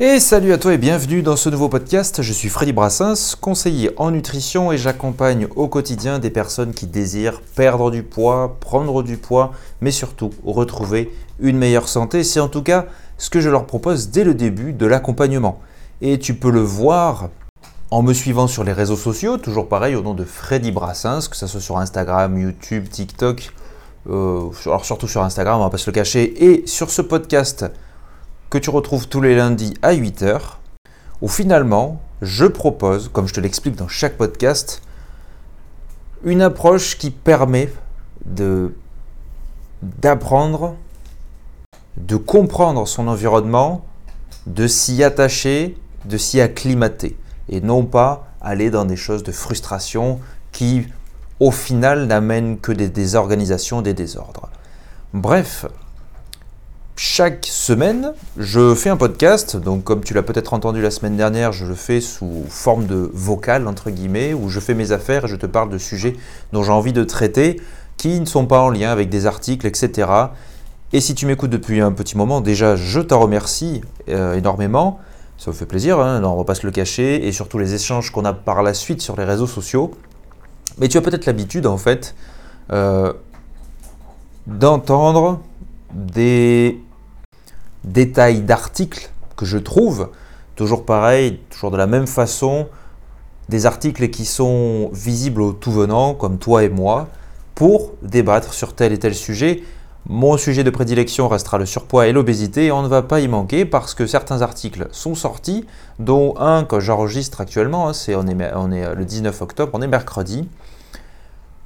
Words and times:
Et 0.00 0.20
salut 0.20 0.52
à 0.52 0.58
toi 0.58 0.74
et 0.74 0.78
bienvenue 0.78 1.22
dans 1.22 1.34
ce 1.34 1.48
nouveau 1.48 1.68
podcast. 1.68 2.22
Je 2.22 2.32
suis 2.32 2.48
Freddy 2.48 2.72
Brassens, 2.72 3.34
conseiller 3.40 3.90
en 3.96 4.12
nutrition 4.12 4.70
et 4.70 4.78
j'accompagne 4.78 5.48
au 5.56 5.66
quotidien 5.66 6.20
des 6.20 6.30
personnes 6.30 6.72
qui 6.72 6.86
désirent 6.86 7.40
perdre 7.56 7.90
du 7.90 8.04
poids, 8.04 8.58
prendre 8.60 9.02
du 9.02 9.16
poids, 9.16 9.50
mais 9.80 9.90
surtout 9.90 10.30
retrouver 10.44 11.12
une 11.40 11.58
meilleure 11.58 11.88
santé. 11.88 12.22
C'est 12.22 12.38
en 12.38 12.46
tout 12.46 12.62
cas 12.62 12.86
ce 13.16 13.28
que 13.28 13.40
je 13.40 13.50
leur 13.50 13.66
propose 13.66 14.10
dès 14.10 14.22
le 14.22 14.34
début 14.34 14.72
de 14.72 14.86
l'accompagnement. 14.86 15.58
Et 16.00 16.20
tu 16.20 16.34
peux 16.34 16.52
le 16.52 16.60
voir 16.60 17.30
en 17.90 18.02
me 18.02 18.12
suivant 18.12 18.46
sur 18.46 18.62
les 18.62 18.72
réseaux 18.72 18.94
sociaux, 18.94 19.36
toujours 19.36 19.68
pareil 19.68 19.96
au 19.96 20.02
nom 20.02 20.14
de 20.14 20.22
Freddy 20.22 20.70
Brassens, 20.70 21.26
que 21.28 21.36
ce 21.36 21.48
soit 21.48 21.60
sur 21.60 21.76
Instagram, 21.76 22.38
YouTube, 22.38 22.88
TikTok, 22.88 23.50
euh, 24.08 24.48
alors 24.64 24.84
surtout 24.84 25.08
sur 25.08 25.24
Instagram, 25.24 25.58
on 25.58 25.64
va 25.64 25.70
pas 25.70 25.76
se 25.76 25.90
le 25.90 25.94
cacher, 25.94 26.44
et 26.44 26.68
sur 26.68 26.88
ce 26.88 27.02
podcast 27.02 27.66
que 28.50 28.58
tu 28.58 28.70
retrouves 28.70 29.08
tous 29.08 29.20
les 29.20 29.36
lundis 29.36 29.74
à 29.82 29.94
8h, 29.94 30.40
où 31.20 31.28
finalement, 31.28 32.00
je 32.22 32.46
propose, 32.46 33.08
comme 33.08 33.28
je 33.28 33.34
te 33.34 33.40
l'explique 33.40 33.76
dans 33.76 33.88
chaque 33.88 34.16
podcast, 34.16 34.82
une 36.24 36.42
approche 36.42 36.98
qui 36.98 37.10
permet 37.10 37.72
de 38.24 38.74
d'apprendre, 39.82 40.74
de 41.96 42.16
comprendre 42.16 42.88
son 42.88 43.06
environnement, 43.06 43.84
de 44.46 44.66
s'y 44.66 45.04
attacher, 45.04 45.78
de 46.04 46.16
s'y 46.16 46.40
acclimater, 46.40 47.16
et 47.48 47.60
non 47.60 47.84
pas 47.84 48.26
aller 48.40 48.70
dans 48.70 48.84
des 48.84 48.96
choses 48.96 49.22
de 49.22 49.30
frustration 49.30 50.18
qui, 50.50 50.88
au 51.38 51.52
final, 51.52 52.06
n'amènent 52.06 52.58
que 52.58 52.72
des 52.72 52.88
désorganisations, 52.88 53.82
des 53.82 53.94
désordres. 53.94 54.48
Bref, 55.14 55.66
chaque 57.00 57.46
semaine, 57.46 58.12
je 58.36 58.74
fais 58.74 58.90
un 58.90 58.96
podcast. 58.96 59.56
Donc, 59.56 59.84
comme 59.84 60.02
tu 60.02 60.14
l'as 60.14 60.24
peut-être 60.24 60.52
entendu 60.52 60.82
la 60.82 60.90
semaine 60.90 61.16
dernière, 61.16 61.52
je 61.52 61.64
le 61.64 61.76
fais 61.76 62.00
sous 62.00 62.44
forme 62.48 62.86
de 62.86 63.08
vocal, 63.14 63.68
entre 63.68 63.90
guillemets, 63.90 64.34
où 64.34 64.48
je 64.48 64.58
fais 64.58 64.74
mes 64.74 64.90
affaires 64.90 65.26
et 65.26 65.28
je 65.28 65.36
te 65.36 65.46
parle 65.46 65.70
de 65.70 65.78
sujets 65.78 66.16
dont 66.52 66.64
j'ai 66.64 66.72
envie 66.72 66.92
de 66.92 67.04
traiter, 67.04 67.60
qui 67.98 68.18
ne 68.18 68.24
sont 68.24 68.46
pas 68.46 68.62
en 68.62 68.70
lien 68.70 68.90
avec 68.90 69.10
des 69.10 69.26
articles, 69.26 69.64
etc. 69.64 70.10
Et 70.92 71.00
si 71.00 71.14
tu 71.14 71.24
m'écoutes 71.26 71.50
depuis 71.50 71.80
un 71.80 71.92
petit 71.92 72.16
moment, 72.16 72.40
déjà, 72.40 72.74
je 72.74 72.98
t'en 72.98 73.20
remercie 73.20 73.80
euh, 74.08 74.34
énormément. 74.34 74.98
Ça 75.36 75.52
me 75.52 75.54
fait 75.54 75.66
plaisir, 75.66 76.00
hein, 76.00 76.20
on 76.24 76.32
ne 76.32 76.38
va 76.38 76.44
pas 76.44 76.56
se 76.56 76.66
le 76.66 76.72
cacher, 76.72 77.28
et 77.28 77.30
surtout 77.30 77.58
les 77.58 77.74
échanges 77.74 78.10
qu'on 78.10 78.24
a 78.24 78.32
par 78.32 78.64
la 78.64 78.74
suite 78.74 79.02
sur 79.02 79.14
les 79.16 79.24
réseaux 79.24 79.46
sociaux. 79.46 79.92
Mais 80.78 80.88
tu 80.88 80.98
as 80.98 81.00
peut-être 81.00 81.26
l'habitude, 81.26 81.68
en 81.68 81.78
fait, 81.78 82.16
euh, 82.72 83.12
d'entendre 84.48 85.40
des 85.94 86.80
détails 87.92 88.42
d'articles 88.42 89.10
que 89.36 89.46
je 89.46 89.58
trouve, 89.58 90.10
toujours 90.56 90.84
pareil, 90.84 91.40
toujours 91.50 91.70
de 91.70 91.76
la 91.76 91.86
même 91.86 92.06
façon, 92.06 92.66
des 93.48 93.66
articles 93.66 94.08
qui 94.10 94.24
sont 94.24 94.90
visibles 94.92 95.40
au 95.40 95.52
tout 95.52 95.72
venant, 95.72 96.14
comme 96.14 96.38
toi 96.38 96.64
et 96.64 96.68
moi, 96.68 97.08
pour 97.54 97.92
débattre 98.02 98.52
sur 98.52 98.74
tel 98.74 98.92
et 98.92 98.98
tel 98.98 99.14
sujet. 99.14 99.62
Mon 100.06 100.36
sujet 100.36 100.64
de 100.64 100.70
prédilection 100.70 101.28
restera 101.28 101.58
le 101.58 101.66
surpoids 101.66 102.06
et 102.06 102.12
l'obésité 102.12 102.66
et 102.66 102.72
on 102.72 102.82
ne 102.82 102.88
va 102.88 103.02
pas 103.02 103.20
y 103.20 103.28
manquer 103.28 103.64
parce 103.64 103.94
que 103.94 104.06
certains 104.06 104.42
articles 104.42 104.88
sont 104.90 105.14
sortis, 105.14 105.66
dont 105.98 106.34
un 106.38 106.64
que 106.64 106.80
j'enregistre 106.80 107.40
actuellement, 107.40 107.88
hein, 107.88 107.92
c'est 107.92 108.14
on, 108.14 108.26
est, 108.26 108.52
on 108.54 108.70
est 108.70 108.94
le 108.94 109.04
19 109.04 109.42
octobre, 109.42 109.72
on 109.74 109.82
est 109.82 109.88
mercredi, 109.88 110.48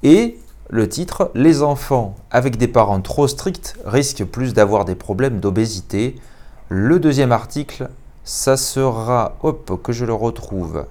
et 0.02 0.38
le 0.72 0.88
titre 0.88 1.30
Les 1.34 1.62
enfants 1.62 2.14
avec 2.30 2.56
des 2.56 2.66
parents 2.66 3.02
trop 3.02 3.28
stricts 3.28 3.76
risquent 3.84 4.24
plus 4.24 4.54
d'avoir 4.54 4.86
des 4.86 4.94
problèmes 4.94 5.38
d'obésité. 5.38 6.16
Le 6.70 6.98
deuxième 6.98 7.30
article, 7.30 7.90
ça 8.24 8.56
sera, 8.56 9.36
hop, 9.42 9.82
que 9.82 9.92
je 9.92 10.06
le 10.06 10.14
retrouve. 10.14 10.86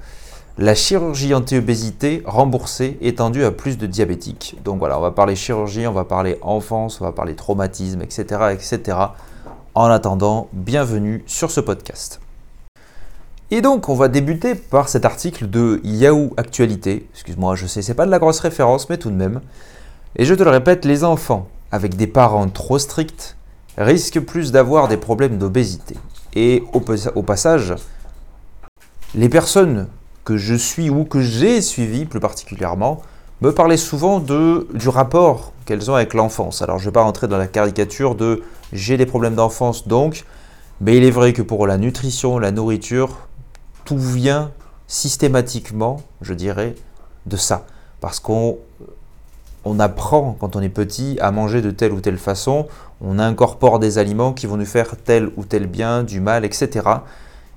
La 0.59 0.75
chirurgie 0.75 1.33
anti-obésité 1.33 2.21
remboursée 2.25 2.99
étendue 3.01 3.43
à 3.43 3.49
plus 3.49 3.79
de 3.79 3.87
diabétiques. 3.87 4.55
Donc 4.63 4.77
voilà, 4.77 4.99
on 4.99 5.01
va 5.01 5.09
parler 5.09 5.35
chirurgie, 5.35 5.87
on 5.87 5.93
va 5.93 6.05
parler 6.05 6.37
enfance, 6.43 7.01
on 7.01 7.05
va 7.05 7.11
parler 7.11 7.35
traumatisme, 7.35 8.03
etc. 8.03 8.53
etc. 8.53 8.97
En 9.73 9.85
attendant, 9.85 10.47
bienvenue 10.53 11.23
sur 11.25 11.49
ce 11.49 11.59
podcast. 11.59 12.21
Et 13.53 13.61
donc, 13.61 13.89
on 13.89 13.95
va 13.95 14.07
débuter 14.07 14.55
par 14.55 14.87
cet 14.87 15.03
article 15.03 15.49
de 15.49 15.81
Yahoo 15.83 16.33
Actualité. 16.37 17.05
Excuse-moi, 17.13 17.55
je 17.55 17.67
sais, 17.67 17.81
c'est 17.81 17.93
pas 17.93 18.05
de 18.05 18.11
la 18.11 18.17
grosse 18.17 18.39
référence, 18.39 18.89
mais 18.89 18.97
tout 18.97 19.09
de 19.09 19.15
même. 19.15 19.41
Et 20.15 20.23
je 20.23 20.33
te 20.33 20.41
le 20.41 20.49
répète, 20.49 20.85
les 20.85 21.03
enfants 21.03 21.49
avec 21.69 21.97
des 21.97 22.07
parents 22.07 22.47
trop 22.47 22.79
stricts 22.79 23.35
risquent 23.77 24.21
plus 24.21 24.53
d'avoir 24.53 24.87
des 24.87 24.95
problèmes 24.95 25.37
d'obésité. 25.37 25.95
Et 26.33 26.63
au, 26.71 27.23
passage, 27.23 27.75
les 29.15 29.27
personnes 29.27 29.87
que 30.23 30.37
je 30.37 30.55
suis 30.55 30.89
ou 30.89 31.03
que 31.03 31.19
j'ai 31.19 31.61
suivies 31.61 32.05
plus 32.05 32.21
particulièrement 32.21 33.01
me 33.41 33.53
parlaient 33.53 33.75
souvent 33.75 34.19
du 34.21 34.87
rapport 34.87 35.51
qu'elles 35.65 35.91
ont 35.91 35.95
avec 35.95 36.13
l'enfance. 36.13 36.61
Alors 36.61 36.77
je 36.77 36.85
ne 36.85 36.89
vais 36.89 36.93
pas 36.93 37.03
rentrer 37.03 37.27
dans 37.27 37.37
la 37.37 37.47
caricature 37.47 38.15
de 38.15 38.43
j'ai 38.71 38.95
des 38.95 39.05
problèmes 39.05 39.35
d'enfance 39.35 39.89
donc, 39.89 40.23
mais 40.79 40.95
il 40.95 41.03
est 41.03 41.11
vrai 41.11 41.33
que 41.33 41.41
pour 41.41 41.67
la 41.67 41.77
nutrition, 41.77 42.39
la 42.39 42.51
nourriture, 42.51 43.27
tout 43.85 43.97
vient 43.97 44.51
systématiquement, 44.87 46.01
je 46.21 46.33
dirais, 46.33 46.75
de 47.25 47.37
ça. 47.37 47.65
Parce 47.99 48.19
qu'on 48.19 48.57
on 49.63 49.79
apprend 49.79 50.35
quand 50.39 50.55
on 50.55 50.61
est 50.61 50.69
petit 50.69 51.17
à 51.21 51.31
manger 51.31 51.61
de 51.61 51.71
telle 51.71 51.91
ou 51.91 52.01
telle 52.01 52.17
façon, 52.17 52.67
on 52.99 53.19
incorpore 53.19 53.79
des 53.79 53.97
aliments 53.97 54.33
qui 54.33 54.47
vont 54.47 54.57
nous 54.57 54.65
faire 54.65 54.95
tel 54.97 55.29
ou 55.37 55.45
tel 55.45 55.67
bien, 55.67 56.03
du 56.03 56.19
mal, 56.19 56.45
etc. 56.45 56.87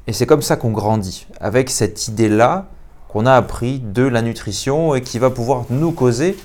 Et 0.07 0.13
c'est 0.13 0.27
comme 0.27 0.43
ça 0.43 0.57
qu'on 0.57 0.71
grandit, 0.71 1.27
avec 1.41 1.71
cette 1.71 2.09
idée-là 2.09 2.67
qu'on 3.09 3.27
a 3.27 3.35
appris 3.35 3.79
de 3.79 4.03
la 4.03 4.23
nutrition 4.23 4.95
et 4.95 5.01
qui 5.01 5.19
va 5.19 5.31
pouvoir 5.31 5.65
nous 5.71 5.93
causer 5.93 6.37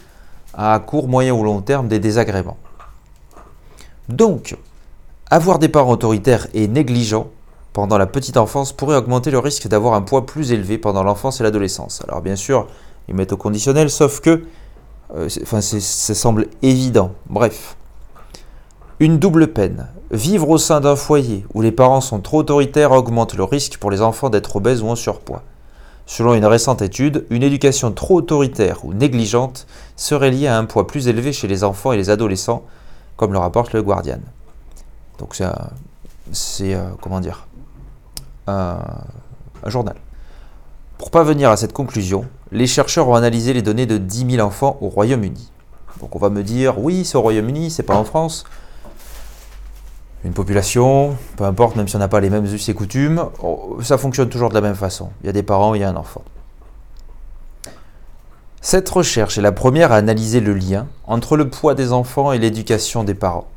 à 0.54 0.80
court, 0.80 1.08
moyen 1.08 1.34
ou 1.34 1.44
long 1.44 1.62
terme 1.62 1.88
des 1.88 2.00
désagréments. 2.00 2.58
Donc, 4.08 4.56
avoir 5.30 5.60
des 5.60 5.70
parents 5.70 5.92
autoritaires 5.92 6.48
et 6.54 6.68
négligents 6.68 7.30
pendant 7.80 7.98
la 7.98 8.08
petite 8.08 8.36
enfance 8.36 8.74
pourrait 8.74 8.98
augmenter 8.98 9.32
le 9.32 9.40
risque 9.40 9.70
d'avoir 9.70 9.94
un 9.94 10.02
poids 10.02 10.26
plus 10.26 10.52
élevé 10.52 10.78
pendant 10.78 11.02
l'enfance 11.02 11.40
et 11.40 11.44
l'adolescence. 11.44 12.02
Alors 12.06 12.20
bien 12.20 12.36
sûr, 12.36 12.68
ils 13.08 13.16
mettent 13.16 13.32
au 13.32 13.38
conditionnel, 13.38 13.90
sauf 13.90 14.20
que 14.20 14.44
euh, 15.16 15.30
enfin, 15.44 15.62
ça 15.62 16.14
semble 16.14 16.48
évident. 16.62 17.14
Bref. 17.30 17.78
Une 19.00 19.18
double 19.18 19.54
peine. 19.54 19.88
Vivre 20.12 20.50
au 20.50 20.58
sein 20.58 20.82
d'un 20.82 20.98
foyer 20.98 21.46
où 21.54 21.62
les 21.62 21.72
parents 21.72 22.02
sont 22.02 22.20
trop 22.20 22.40
autoritaires 22.40 22.92
augmente 22.92 23.34
le 23.36 23.46
risque 23.46 23.78
pour 23.78 23.92
les 23.92 24.02
enfants 24.02 24.30
d'être 24.30 24.58
obèses 24.58 24.82
ou 24.82 24.90
en 24.90 24.98
surpoids. 24.98 25.44
Selon 26.06 26.34
une 26.34 26.46
récente 26.46 26.82
étude, 26.82 27.26
une 27.30 27.44
éducation 27.44 27.94
trop 27.94 28.18
autoritaire 28.18 28.84
ou 28.84 28.94
négligente 28.94 29.68
serait 29.96 30.32
liée 30.32 30.48
à 30.48 30.58
un 30.58 30.66
poids 30.66 30.86
plus 30.86 31.08
élevé 31.08 31.32
chez 31.32 31.48
les 31.48 31.64
enfants 31.64 31.94
et 31.94 31.98
les 31.98 32.10
adolescents, 32.10 32.66
comme 33.16 33.32
le 33.32 33.40
rapporte 33.40 33.72
le 33.72 33.82
Guardian. 33.82 34.20
Donc 35.18 35.42
c'est, 36.32 36.74
euh, 36.76 36.90
comment 37.00 37.22
dire, 37.22 37.48
un, 38.50 39.70
journal. 39.70 39.96
Pour 40.98 41.12
parvenir 41.12 41.50
à 41.50 41.58
cette 41.58 41.74
conclusion, 41.74 42.26
les 42.52 42.68
chercheurs 42.68 43.08
ont 43.08 43.16
analysé 43.16 43.54
les 43.54 43.62
données 43.62 43.86
de 43.86 43.98
10 43.98 44.36
000 44.36 44.48
enfants 44.48 44.78
au 44.82 44.90
Royaume-Uni. 44.90 45.52
Donc 46.02 46.16
on 46.16 46.20
va 46.20 46.30
me 46.30 46.44
dire, 46.44 46.80
oui, 46.80 47.06
c'est 47.06 47.18
au 47.18 47.22
Royaume-Uni, 47.22 47.72
c'est 47.72 47.84
pas 47.84 47.96
en 47.96 48.04
France. 48.04 48.46
Une 50.26 50.34
population, 50.34 51.16
peu 51.38 51.46
importe, 51.46 51.78
même 51.78 51.88
si 51.88 51.96
on 51.96 52.00
n'a 52.00 52.10
pas 52.10 52.20
les 52.20 52.30
mêmes 52.30 52.46
us 52.46 52.68
et 52.68 52.74
coutumes, 52.74 53.24
oh, 53.42 53.78
ça 53.82 53.98
fonctionne 53.98 54.30
toujours 54.30 54.50
de 54.50 54.54
la 54.54 54.62
même 54.62 54.76
façon. 54.76 55.12
Il 55.24 55.28
y 55.28 55.30
a 55.30 55.34
des 55.34 55.44
parents, 55.44 55.74
il 55.76 55.81
y 55.81 55.84
a 55.84 55.90
un 55.90 55.96
enfant. 55.96 56.24
Cette 58.62 58.90
recherche 58.90 59.38
est 59.38 59.42
la 59.42 59.54
première 59.54 59.94
à 59.94 59.96
analyser 59.96 60.42
le 60.42 60.54
lien 60.54 60.88
entre 61.08 61.38
le 61.38 61.50
poids 61.50 61.76
des 61.76 61.94
enfants 61.94 62.34
et 62.34 62.38
l'éducation 62.38 63.06
des 63.06 63.14
parents. 63.14 63.48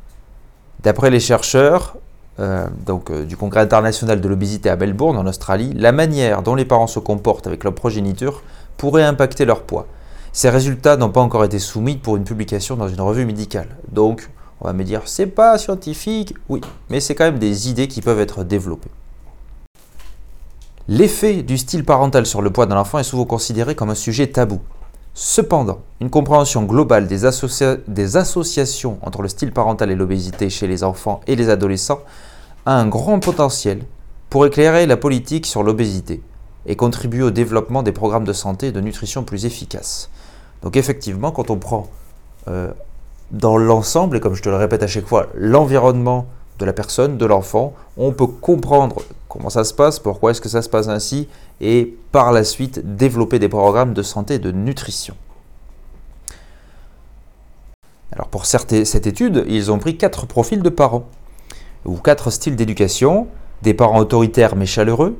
D'après 0.81 1.09
les 1.09 1.19
chercheurs, 1.19 1.97
euh, 2.39 2.67
donc, 2.85 3.11
euh, 3.11 3.25
du 3.25 3.37
Congrès 3.37 3.61
international 3.61 4.19
de 4.19 4.27
l'obésité 4.27 4.69
à 4.69 4.75
Melbourne, 4.75 5.17
en 5.17 5.27
Australie, 5.27 5.73
la 5.75 5.91
manière 5.91 6.41
dont 6.41 6.55
les 6.55 6.65
parents 6.65 6.87
se 6.87 6.99
comportent 6.99 7.47
avec 7.47 7.63
leur 7.63 7.75
progéniture 7.75 8.41
pourrait 8.77 9.03
impacter 9.03 9.45
leur 9.45 9.61
poids. 9.61 9.85
Ces 10.31 10.49
résultats 10.49 10.97
n'ont 10.97 11.11
pas 11.11 11.21
encore 11.21 11.43
été 11.43 11.59
soumis 11.59 11.97
pour 11.97 12.17
une 12.17 12.23
publication 12.23 12.75
dans 12.75 12.87
une 12.87 13.01
revue 13.01 13.25
médicale. 13.25 13.67
Donc, 13.91 14.29
on 14.61 14.65
va 14.65 14.73
me 14.73 14.83
dire, 14.83 15.03
c'est 15.05 15.27
pas 15.27 15.57
scientifique, 15.59 16.33
oui, 16.49 16.61
mais 16.89 16.99
c'est 16.99 17.13
quand 17.13 17.25
même 17.25 17.37
des 17.37 17.69
idées 17.69 17.87
qui 17.87 18.01
peuvent 18.01 18.19
être 18.19 18.43
développées. 18.43 18.89
L'effet 20.87 21.43
du 21.43 21.57
style 21.57 21.85
parental 21.85 22.25
sur 22.25 22.41
le 22.41 22.49
poids 22.49 22.65
d'un 22.65 22.77
enfant 22.77 22.99
est 22.99 23.03
souvent 23.03 23.25
considéré 23.25 23.75
comme 23.75 23.89
un 23.89 23.95
sujet 23.95 24.27
tabou. 24.27 24.59
Cependant, 25.13 25.81
une 26.01 26.09
compréhension 26.09 26.63
globale 26.63 27.05
des, 27.05 27.19
des, 27.87 28.17
associations 28.17 28.97
entre 29.03 29.21
le 29.21 29.27
style 29.27 29.51
parental 29.51 29.91
et 29.91 29.95
l'obésité 29.95 30.49
chez 30.49 30.65
les 30.65 30.83
enfants 30.83 31.21
et 31.27 31.35
les 31.35 31.49
adolescents 31.49 32.01
a 32.65 32.79
un 32.79 32.87
grand 32.87 33.19
potentiel 33.19 33.83
pour 34.29 34.45
éclairer 34.45 34.85
la 34.85 34.97
politique 34.97 35.45
sur 35.45 35.63
l'obésité 35.63 36.21
et 36.65 36.75
contribuer 36.75 37.23
au 37.23 37.31
développement 37.31 37.83
des 37.83 37.91
programmes 37.91 38.23
de 38.23 38.33
santé 38.33 38.67
et 38.67 38.71
de 38.71 38.81
nutrition 38.81 39.23
plus 39.23 39.45
efficaces. 39.45 40.09
Donc 40.61 40.77
effectivement, 40.77 41.31
quand 41.31 41.49
on 41.49 41.57
prend 41.57 41.89
euh, 42.47 42.71
dans 43.31 43.57
l'ensemble, 43.57 44.17
et 44.17 44.19
comme 44.19 44.35
je 44.35 44.41
te 44.41 44.49
le 44.49 44.55
répète 44.55 44.83
à 44.83 44.87
chaque 44.87 45.07
fois, 45.07 45.27
l'environnement 45.35 46.25
de 46.59 46.65
la 46.65 46.73
personne, 46.73 47.17
de 47.17 47.25
l'enfant, 47.25 47.73
on 47.97 48.11
peut 48.11 48.27
comprendre 48.27 49.01
comment 49.27 49.49
ça 49.49 49.63
se 49.63 49.73
passe, 49.73 49.99
pourquoi 49.99 50.31
est-ce 50.31 50.41
que 50.41 50.49
ça 50.49 50.61
se 50.61 50.69
passe 50.69 50.87
ainsi, 50.87 51.27
et 51.59 51.97
par 52.11 52.31
la 52.31 52.43
suite 52.43 52.95
développer 52.95 53.39
des 53.39 53.49
programmes 53.49 53.93
de 53.93 54.03
santé 54.03 54.35
et 54.35 54.39
de 54.39 54.51
nutrition. 54.51 55.15
Alors 58.11 58.27
pour 58.27 58.45
cette 58.45 58.71
étude, 58.71 59.43
ils 59.47 59.71
ont 59.71 59.79
pris 59.79 59.97
quatre 59.97 60.27
profils 60.27 60.61
de 60.61 60.69
parents, 60.69 61.07
ou 61.85 61.97
quatre 61.97 62.31
styles 62.31 62.55
d'éducation, 62.55 63.27
des 63.61 63.73
parents 63.73 63.99
autoritaires 63.99 64.55
mais 64.55 64.65
chaleureux, 64.65 65.17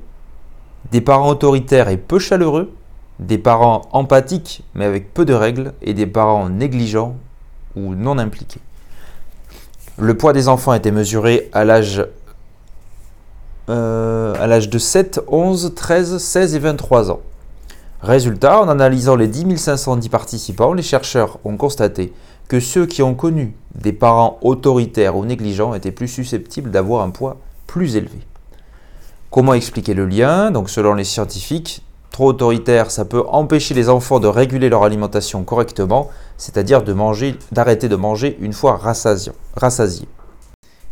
des 0.92 1.02
parents 1.02 1.30
autoritaires 1.30 1.90
et 1.90 1.98
peu 1.98 2.20
chaleureux, 2.20 2.74
des 3.20 3.38
parents 3.38 3.84
empathiques 3.92 4.64
mais 4.76 4.86
avec 4.86 5.14
peu 5.14 5.26
de 5.26 5.34
règles, 5.34 5.74
et 5.82 5.94
des 5.94 6.08
parents 6.08 6.50
négligents 6.50 7.16
ou 7.76 7.96
non 7.96 8.18
impliqués. 8.18 8.62
Le 9.98 10.18
poids 10.18 10.34
des 10.34 10.48
enfants 10.48 10.74
était 10.74 10.92
mesuré 10.92 11.50
à 11.54 11.64
l'âge 11.66 12.04
euh, 13.70 14.34
à 14.40 14.48
l'âge 14.48 14.70
de 14.70 14.78
7, 14.78 15.22
11, 15.28 15.74
13, 15.74 16.18
16 16.18 16.56
et 16.56 16.60
23 16.60 17.12
ans. 17.12 17.22
Résultat, 18.02 18.60
en 18.60 18.68
analysant 18.68 19.16
les 19.16 19.28
10 19.28 19.56
510 19.56 20.10
participants, 20.10 20.74
les 20.74 20.84
chercheurs 20.84 21.40
ont 21.46 21.56
constaté 21.56 22.12
que 22.48 22.60
ceux 22.60 22.86
qui 22.86 23.02
ont 23.02 23.16
connu 23.16 23.56
des 23.76 23.94
parents 23.94 24.38
autoritaires 24.42 25.16
ou 25.16 25.26
négligents 25.26 25.74
étaient 25.74 25.92
plus 25.92 26.08
susceptibles 26.08 26.72
d'avoir 26.72 27.04
un 27.04 27.10
poids 27.10 27.38
plus 27.68 27.96
élevé. 27.96 28.20
Comment 29.32 29.54
expliquer 29.54 29.94
le 29.94 30.06
lien? 30.06 30.52
Donc 30.52 30.70
selon 30.70 30.94
les 30.94 31.04
scientifiques, 31.04 31.84
trop 32.12 32.28
autoritaire, 32.28 32.92
ça 32.92 33.06
peut 33.06 33.24
empêcher 33.28 33.74
les 33.74 33.90
enfants 33.90 34.20
de 34.20 34.28
réguler 34.28 34.70
leur 34.70 34.84
alimentation 34.84 35.44
correctement, 35.44 36.10
c'est-à-dire 36.38 36.84
d'arrêter 37.52 37.90
de 37.90 37.96
manger 37.96 38.38
une 38.40 38.54
fois 38.54 38.78
rassasiés. 38.78 40.08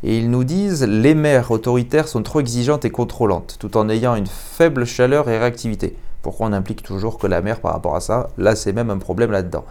Et 0.03 0.17
ils 0.17 0.31
nous 0.31 0.43
disent 0.43 0.83
les 0.83 1.13
mères 1.13 1.51
autoritaires 1.51 2.07
sont 2.07 2.23
trop 2.23 2.39
exigeantes 2.39 2.85
et 2.85 2.89
contrôlantes, 2.89 3.57
tout 3.59 3.77
en 3.77 3.87
ayant 3.87 4.15
une 4.15 4.25
faible 4.25 4.85
chaleur 4.85 5.29
et 5.29 5.37
réactivité. 5.37 5.95
Pourquoi 6.23 6.47
on 6.47 6.53
implique 6.53 6.81
toujours 6.81 7.19
que 7.19 7.27
la 7.27 7.41
mère 7.41 7.61
par 7.61 7.73
rapport 7.73 7.95
à 7.95 7.99
ça? 7.99 8.29
Là, 8.39 8.55
c'est 8.55 8.73
même 8.73 8.89
un 8.89 8.97
problème 8.97 9.29
là-dedans. 9.29 9.65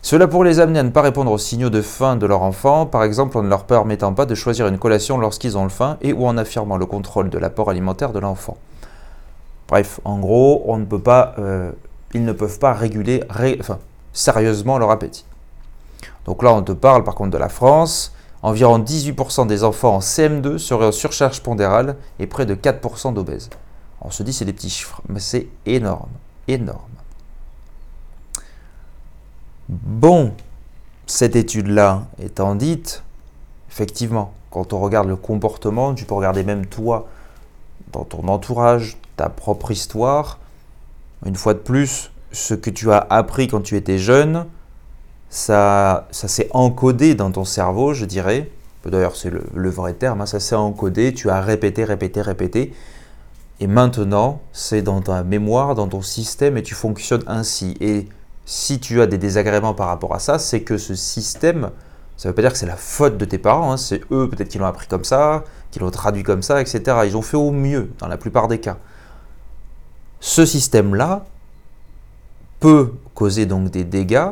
Cela 0.00 0.28
pourrait 0.28 0.48
les 0.48 0.60
amener 0.60 0.78
à 0.78 0.82
ne 0.84 0.90
pas 0.90 1.02
répondre 1.02 1.32
aux 1.32 1.38
signaux 1.38 1.70
de 1.70 1.82
faim 1.82 2.16
de 2.16 2.26
leur 2.26 2.42
enfant, 2.42 2.86
par 2.86 3.02
exemple 3.02 3.36
en 3.36 3.42
ne 3.42 3.48
leur 3.48 3.64
permettant 3.64 4.14
pas 4.14 4.26
de 4.26 4.34
choisir 4.34 4.66
une 4.68 4.78
collation 4.78 5.18
lorsqu'ils 5.18 5.58
ont 5.58 5.64
le 5.64 5.70
faim 5.70 5.98
et 6.00 6.12
ou 6.12 6.26
en 6.26 6.36
affirmant 6.36 6.76
le 6.76 6.86
contrôle 6.86 7.30
de 7.30 7.38
l'apport 7.38 7.70
alimentaire 7.70 8.12
de 8.12 8.20
l'enfant. 8.20 8.56
Bref, 9.66 10.00
en 10.04 10.18
gros, 10.18 10.62
on 10.66 10.78
ne 10.78 10.84
peut 10.84 11.00
pas, 11.00 11.34
euh, 11.38 11.72
ils 12.14 12.24
ne 12.24 12.32
peuvent 12.32 12.58
pas 12.58 12.72
réguler 12.72 13.22
sérieusement 14.12 14.78
leur 14.78 14.90
appétit. 14.90 15.26
Donc 16.24 16.42
là, 16.42 16.52
on 16.54 16.62
te 16.62 16.72
parle 16.72 17.04
par 17.04 17.14
contre 17.14 17.30
de 17.30 17.38
la 17.38 17.48
France. 17.48 18.12
Environ 18.42 18.78
18% 18.78 19.48
des 19.48 19.64
enfants 19.64 19.96
en 19.96 19.98
CM2 19.98 20.58
seraient 20.58 20.86
en 20.86 20.92
surcharge 20.92 21.42
pondérale 21.42 21.96
et 22.20 22.28
près 22.28 22.46
de 22.46 22.54
4% 22.54 23.12
d'obèses. 23.12 23.50
On 24.00 24.10
se 24.10 24.22
dit 24.22 24.32
c'est 24.32 24.44
des 24.44 24.52
petits 24.52 24.70
chiffres, 24.70 25.02
mais 25.08 25.18
c'est 25.18 25.48
énorme, 25.66 26.10
énorme. 26.46 26.97
Bon, 29.68 30.32
cette 31.06 31.36
étude-là 31.36 32.06
étant 32.22 32.54
dite, 32.54 33.02
effectivement, 33.70 34.32
quand 34.50 34.72
on 34.72 34.80
regarde 34.80 35.08
le 35.08 35.16
comportement, 35.16 35.94
tu 35.94 36.04
peux 36.04 36.14
regarder 36.14 36.42
même 36.42 36.66
toi, 36.66 37.08
dans 37.92 38.04
ton 38.04 38.26
entourage, 38.28 38.96
ta 39.16 39.28
propre 39.28 39.70
histoire. 39.70 40.38
Une 41.26 41.36
fois 41.36 41.54
de 41.54 41.58
plus, 41.58 42.10
ce 42.32 42.54
que 42.54 42.70
tu 42.70 42.90
as 42.92 43.06
appris 43.10 43.48
quand 43.48 43.60
tu 43.60 43.76
étais 43.76 43.98
jeune, 43.98 44.46
ça, 45.28 46.08
ça 46.10 46.28
s'est 46.28 46.48
encodé 46.52 47.14
dans 47.14 47.30
ton 47.30 47.44
cerveau, 47.44 47.92
je 47.92 48.04
dirais. 48.04 48.50
D'ailleurs, 48.86 49.16
c'est 49.16 49.30
le, 49.30 49.70
vrai 49.70 49.92
terme, 49.92 50.22
hein, 50.22 50.26
ça 50.26 50.40
s'est 50.40 50.54
encodé, 50.54 51.12
tu 51.12 51.28
as 51.28 51.42
répété, 51.42 51.84
répété, 51.84 52.22
répété. 52.22 52.72
Et 53.60 53.66
maintenant, 53.66 54.40
c'est 54.52 54.80
dans 54.80 55.02
ta 55.02 55.24
mémoire, 55.24 55.74
dans 55.74 55.88
ton 55.88 56.00
système, 56.00 56.56
et 56.56 56.62
tu 56.62 56.74
fonctionnes 56.74 57.24
ainsi. 57.26 57.76
Et 57.80 58.08
si 58.48 58.80
tu 58.80 59.02
as 59.02 59.06
des 59.06 59.18
désagréments 59.18 59.74
par 59.74 59.88
rapport 59.88 60.14
à 60.14 60.18
ça, 60.20 60.38
c'est 60.38 60.62
que 60.62 60.78
ce 60.78 60.94
système, 60.94 61.70
ça 62.16 62.28
ne 62.28 62.30
veut 62.30 62.34
pas 62.34 62.40
dire 62.40 62.52
que 62.52 62.56
c'est 62.56 62.64
la 62.64 62.78
faute 62.78 63.18
de 63.18 63.26
tes 63.26 63.36
parents, 63.36 63.72
hein, 63.72 63.76
c'est 63.76 64.00
eux 64.10 64.26
peut-être 64.26 64.48
qui 64.48 64.56
l'ont 64.56 64.64
appris 64.64 64.86
comme 64.86 65.04
ça, 65.04 65.44
qui 65.70 65.80
l'ont 65.80 65.90
traduit 65.90 66.22
comme 66.22 66.40
ça, 66.40 66.58
etc. 66.58 67.00
Ils 67.04 67.14
ont 67.14 67.20
fait 67.20 67.36
au 67.36 67.50
mieux 67.50 67.90
dans 67.98 68.08
la 68.08 68.16
plupart 68.16 68.48
des 68.48 68.58
cas. 68.58 68.78
Ce 70.20 70.46
système-là 70.46 71.26
peut 72.58 72.94
causer 73.14 73.44
donc 73.44 73.70
des 73.70 73.84
dégâts 73.84 74.30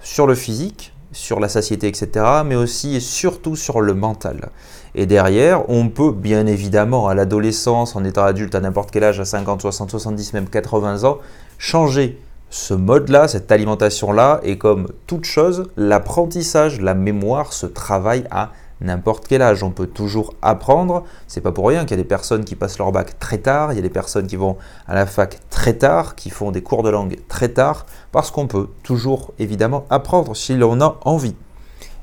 sur 0.00 0.26
le 0.26 0.34
physique, 0.34 0.94
sur 1.12 1.38
la 1.38 1.50
satiété, 1.50 1.86
etc., 1.86 2.24
mais 2.46 2.56
aussi 2.56 2.96
et 2.96 3.00
surtout 3.00 3.56
sur 3.56 3.82
le 3.82 3.92
mental. 3.92 4.48
Et 4.94 5.04
derrière, 5.04 5.68
on 5.68 5.90
peut 5.90 6.12
bien 6.12 6.46
évidemment, 6.46 7.08
à 7.08 7.14
l'adolescence, 7.14 7.94
en 7.94 8.04
étant 8.04 8.24
adulte, 8.24 8.54
à 8.54 8.60
n'importe 8.60 8.90
quel 8.90 9.04
âge, 9.04 9.20
à 9.20 9.26
50, 9.26 9.60
60, 9.60 9.90
70, 9.90 10.32
même 10.32 10.48
80 10.48 11.04
ans, 11.04 11.18
changer 11.58 12.18
ce 12.54 12.72
mode-là, 12.72 13.26
cette 13.26 13.50
alimentation-là, 13.50 14.38
et 14.44 14.58
comme 14.58 14.86
toute 15.08 15.24
chose, 15.24 15.64
l'apprentissage, 15.76 16.80
la 16.80 16.94
mémoire 16.94 17.52
se 17.52 17.66
travaille 17.66 18.28
à 18.30 18.52
n'importe 18.80 19.26
quel 19.26 19.42
âge. 19.42 19.64
On 19.64 19.72
peut 19.72 19.88
toujours 19.88 20.34
apprendre. 20.40 21.02
C'est 21.26 21.40
pas 21.40 21.50
pour 21.50 21.66
rien 21.66 21.80
qu'il 21.80 21.90
y 21.96 22.00
a 22.00 22.02
des 22.02 22.08
personnes 22.08 22.44
qui 22.44 22.54
passent 22.54 22.78
leur 22.78 22.92
bac 22.92 23.18
très 23.18 23.38
tard, 23.38 23.72
il 23.72 23.76
y 23.76 23.80
a 23.80 23.82
des 23.82 23.90
personnes 23.90 24.28
qui 24.28 24.36
vont 24.36 24.56
à 24.86 24.94
la 24.94 25.04
fac 25.04 25.40
très 25.50 25.72
tard, 25.72 26.14
qui 26.14 26.30
font 26.30 26.52
des 26.52 26.62
cours 26.62 26.84
de 26.84 26.90
langue 26.90 27.16
très 27.26 27.48
tard, 27.48 27.86
parce 28.12 28.30
qu'on 28.30 28.46
peut 28.46 28.68
toujours 28.84 29.34
évidemment 29.40 29.84
apprendre 29.90 30.36
si 30.36 30.54
l'on 30.54 30.80
a 30.80 31.00
envie. 31.04 31.34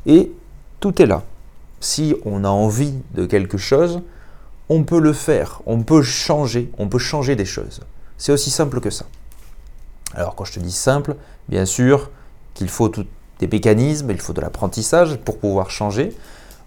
Et 0.06 0.33
tout 0.81 1.01
est 1.01 1.06
là. 1.06 1.24
Si 1.80 2.13
on 2.25 2.44
a 2.44 2.50
envie 2.50 2.95
de 3.13 3.25
quelque 3.25 3.57
chose, 3.57 4.01
on 4.68 4.83
peut 4.83 5.00
le 5.00 5.13
faire, 5.13 5.62
on 5.65 5.81
peut 5.83 6.01
changer, 6.01 6.69
on 6.77 6.89
peut 6.89 7.00
changer 7.00 7.38
des 7.38 7.45
choses. 7.45 7.80
C'est 8.18 8.33
aussi 8.33 8.50
simple 8.50 8.81
que 8.81 8.89
ça. 8.89 9.06
Alors 10.16 10.36
quand 10.36 10.46
je 10.46 10.54
te 10.54 10.60
dis 10.60 10.72
simple, 10.72 11.16
bien 11.50 11.66
sûr 11.66 12.10
qu'il 12.54 12.69
faut 12.69 12.90
des 12.90 13.48
mécanismes, 13.48 14.12
il 14.12 14.19
faut 14.19 14.34
de 14.34 14.42
l'apprentissage 14.42 15.18
pour 15.18 15.40
pouvoir 15.40 15.69
changer, 15.72 16.16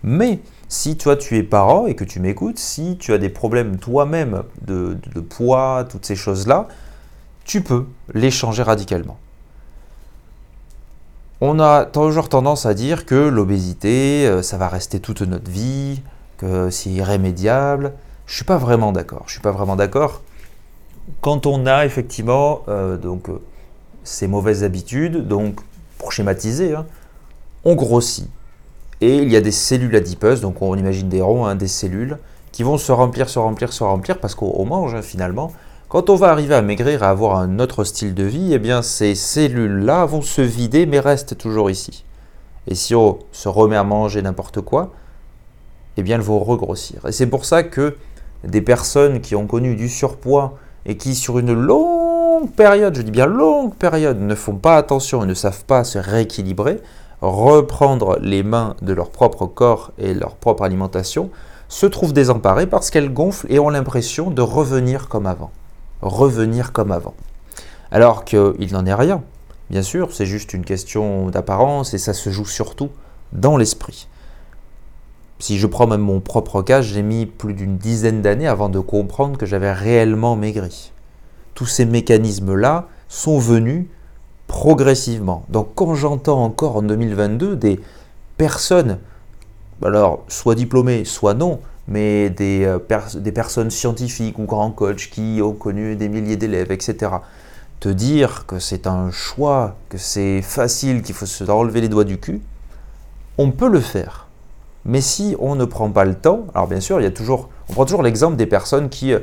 mais 0.03 0.41
si 0.69 0.97
toi 0.97 1.17
tu 1.17 1.37
es 1.39 1.43
parent 1.43 1.87
et 1.87 1.95
que 1.95 2.05
tu 2.05 2.21
m'écoutes, 2.21 2.59
si 2.59 2.97
tu 2.99 3.13
as 3.13 3.19
des 3.19 3.29
problèmes 3.29 3.79
toi-même 3.79 4.43
de, 4.63 4.97
poids, 5.21 5.87
toutes 5.89 6.05
ces 6.05 6.17
choses-là, 6.17 6.69
tu 7.45 7.63
peux 7.63 7.87
les 8.13 8.31
changer 8.31 8.63
radicalement. 8.63 9.19
On 11.41 11.61
a 11.61 11.85
toujours 11.85 12.29
tendance 12.29 12.65
à 12.65 12.75
dire 12.75 13.07
que 13.07 13.15
l'obésité, 13.15 14.27
euh, 14.27 14.43
ça 14.43 14.57
va 14.57 14.69
rester 14.69 14.99
toute 14.99 15.21
notre 15.21 15.51
vie, 15.51 16.03
que 16.39 16.71
c'est 16.71 16.91
irrémédiable. 16.91 17.93
Je 18.27 18.33
ne 18.33 18.37
suis 18.37 18.45
pas 18.45 18.57
vraiment 18.57 18.93
d'accord. 18.93 19.25
Je 19.27 19.33
suis 19.33 19.43
pas 19.43 19.53
vraiment 19.53 19.77
d'accord. 19.77 20.23
Quand 21.21 21.47
on 21.47 21.67
a 21.67 21.85
effectivement 21.85 22.63
euh, 22.69 22.97
donc, 22.97 23.29
euh, 23.29 23.41
ces 24.05 24.27
mauvaises 24.27 24.65
habitudes, 24.65 25.27
donc 25.27 25.61
pour 25.99 26.13
schématiser, 26.13 26.75
hein, 26.75 26.87
on 27.65 27.75
grossit, 27.75 28.29
et 29.01 29.19
il 29.19 29.31
y 29.31 29.37
a 29.37 29.41
des 29.41 29.51
cellules 29.51 29.95
adipeuses, 29.97 30.41
donc 30.41 30.63
on 30.63 30.77
imagine 30.77 31.09
des 31.09 31.21
ronds, 31.21 31.47
hein, 31.47 31.55
des 31.55 31.69
cellules, 31.69 32.19
qui 32.53 32.63
vont 32.63 32.79
se 32.79 32.93
remplir, 32.93 33.29
se 33.29 33.39
remplir, 33.39 33.73
se 33.73 33.85
remplir, 33.85 34.19
parce 34.19 34.35
qu'on 34.35 34.65
mange 34.65 34.95
hein, 34.95 35.03
finalement. 35.03 35.53
Quand 35.89 36.11
on 36.11 36.17
va 36.17 36.31
arriver 36.31 36.55
à 36.55 36.63
maigrir, 36.63 37.03
à 37.03 37.11
avoir 37.11 37.39
un 37.39 37.59
autre 37.59 37.85
style 37.85 38.15
de 38.15 38.25
vie, 38.25 38.53
eh 38.53 38.59
bien 38.59 38.83
ces 38.83 39.15
cellules-là 39.15 40.07
vont 40.07 40.23
se 40.23 40.41
vider, 40.41 40.87
mais 40.87 41.01
restent 41.01 41.37
toujours 41.37 41.71
ici. 41.71 42.05
Et 42.67 42.75
si 42.75 42.95
on 42.95 43.19
se 43.33 43.49
remet 43.49 43.77
à 43.77 43.85
manger 43.85 44.23
n'importe 44.23 44.61
quoi, 44.61 44.93
eh 45.97 46.03
bien 46.03 46.17
elles 46.17 46.23
vont 46.23 46.39
regrossir. 46.39 47.05
Et 47.07 47.13
c'est 47.13 47.27
pour 47.27 47.45
ça 47.45 47.63
que 47.63 47.97
des 48.43 48.63
personnes 48.63 49.21
qui 49.21 49.37
ont 49.37 49.47
connu 49.47 49.77
du 49.77 49.89
surpoids 49.89 50.59
et 50.87 50.97
qui 50.97 51.15
sur 51.15 51.39
une 51.39 51.53
longue 51.53 52.51
période, 52.53 52.97
je 52.97 53.03
dis 53.03 53.11
bien 53.11 53.27
longue 53.27 53.75
période, 53.75 54.21
ne 54.21 54.35
font 54.35 54.57
pas 54.57 54.77
attention 54.77 55.25
et 55.25 55.27
ne 55.27 55.35
savent 55.35 55.65
pas 55.65 55.85
se 55.85 55.99
rééquilibrer, 55.99 56.81
reprendre 57.21 58.19
les 58.21 58.43
mains 58.43 58.77
de 58.83 58.93
leur 58.93 59.11
propre 59.11 59.47
corps 59.47 59.93
et 59.99 60.15
leur 60.15 60.37
propre 60.37 60.65
alimentation, 60.65 61.31
se 61.69 61.87
trouvent 61.87 62.13
désemparées 62.13 62.67
parce 62.67 62.91
qu'elles 62.91 63.13
gonflent 63.13 63.47
et 63.49 63.59
ont 63.59 63.71
l'impression 63.71 64.31
de 64.31 64.43
revenir 64.43 65.09
comme 65.09 65.27
avant. 65.27 65.51
Revenir 66.03 66.73
comme 66.73 66.93
avant. 66.93 67.15
Alors 67.91 68.25
qu'il 68.25 68.73
n'en 68.73 68.87
est 68.87 68.95
rien. 68.95 69.23
Bien 69.71 69.83
sûr, 69.83 70.13
c'est 70.13 70.27
juste 70.27 70.53
une 70.53 70.65
question 70.65 71.31
d'apparence 71.31 71.95
et 71.95 71.99
ça 71.99 72.13
se 72.13 72.31
joue 72.31 72.45
surtout 72.45 72.91
dans 73.33 73.57
l'esprit. 73.57 74.09
Si 75.39 75.59
je 75.59 75.67
prends 75.67 75.87
même 75.87 76.01
mon 76.01 76.21
propre 76.21 76.63
cas, 76.63 76.81
j'ai 76.81 77.03
mis 77.03 77.27
plus 77.27 77.55
d'une 77.55 77.77
dizaine 77.77 78.23
d'années 78.23 78.47
avant 78.47 78.69
de 78.69 78.79
comprendre 78.79 79.37
que 79.37 79.47
j'avais 79.47 79.73
réellement 79.73 80.37
maigri. 80.37 80.93
Tous 81.55 81.67
ces 81.67 81.85
mécanismes-là 81.85 82.89
sont 83.09 83.39
venus 83.39 83.87
progressivement. 84.47 85.45
Donc 85.49 85.69
quand 85.75 85.95
j'entends 85.95 86.43
encore 86.43 86.77
en 86.77 86.83
2022 86.83 87.57
des 87.57 87.81
personnes, 88.37 88.99
alors 89.83 90.25
soit 90.29 90.55
diplômées, 90.55 91.05
soit 91.05 91.35
non, 91.35 91.61
mais 91.89 92.31
des, 92.31 92.65
euh, 92.65 92.79
des 93.17 93.33
personnes 93.33 93.71
scientifiques 93.71 94.39
ou 94.39 94.45
grands 94.45 94.71
coachs 94.71 95.11
qui 95.11 95.41
ont 95.43 95.53
connu 95.53 95.97
des 95.97 96.09
milliers 96.09 96.37
d'élèves, 96.37 96.73
etc., 96.73 97.13
te 97.81 97.89
dire 97.89 98.47
que 98.47 98.59
c'est 98.59 98.87
un 98.87 99.11
choix, 99.11 99.77
que 99.91 99.99
c'est 99.99 100.41
facile, 100.41 101.03
qu'il 101.03 101.15
faut 101.15 101.27
se 101.27 101.45
enlever 101.45 101.81
les 101.81 101.89
doigts 101.89 102.05
du 102.05 102.19
cul, 102.19 102.41
on 103.37 103.51
peut 103.51 103.69
le 103.69 103.81
faire. 103.81 104.24
Mais 104.85 105.01
si 105.01 105.37
on 105.39 105.55
ne 105.55 105.65
prend 105.65 105.91
pas 105.91 106.05
le 106.05 106.15
temps, 106.15 106.47
alors 106.55 106.67
bien 106.67 106.81
sûr, 106.81 107.01
il 107.01 107.05
y 107.05 107.07
a 107.07 107.11
toujours, 107.11 107.49
On 107.69 107.73
prend 107.73 107.85
toujours 107.85 108.03
l'exemple 108.03 108.37
des 108.37 108.47
personnes 108.47 108.89
qui, 108.89 109.13
euh, 109.13 109.21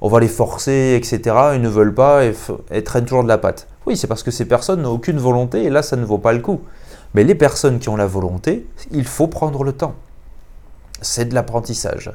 on 0.00 0.08
va 0.08 0.20
les 0.20 0.28
forcer, 0.28 0.94
etc., 0.96 1.36
ils 1.54 1.60
ne 1.60 1.68
veulent 1.68 1.94
pas 1.94 2.24
et, 2.24 2.34
et 2.70 2.82
traînent 2.82 3.04
toujours 3.04 3.22
de 3.22 3.28
la 3.28 3.38
patte. 3.38 3.68
Oui, 3.86 3.96
c'est 3.96 4.06
parce 4.06 4.22
que 4.22 4.30
ces 4.30 4.46
personnes 4.46 4.82
n'ont 4.82 4.92
aucune 4.92 5.18
volonté 5.18 5.64
et 5.64 5.70
là, 5.70 5.82
ça 5.82 5.96
ne 5.96 6.04
vaut 6.04 6.18
pas 6.18 6.32
le 6.32 6.40
coup. 6.40 6.60
Mais 7.14 7.24
les 7.24 7.34
personnes 7.34 7.78
qui 7.78 7.88
ont 7.88 7.96
la 7.96 8.06
volonté, 8.06 8.66
il 8.90 9.04
faut 9.04 9.26
prendre 9.26 9.64
le 9.64 9.72
temps. 9.72 9.94
C'est 11.02 11.26
de 11.26 11.34
l'apprentissage. 11.34 12.12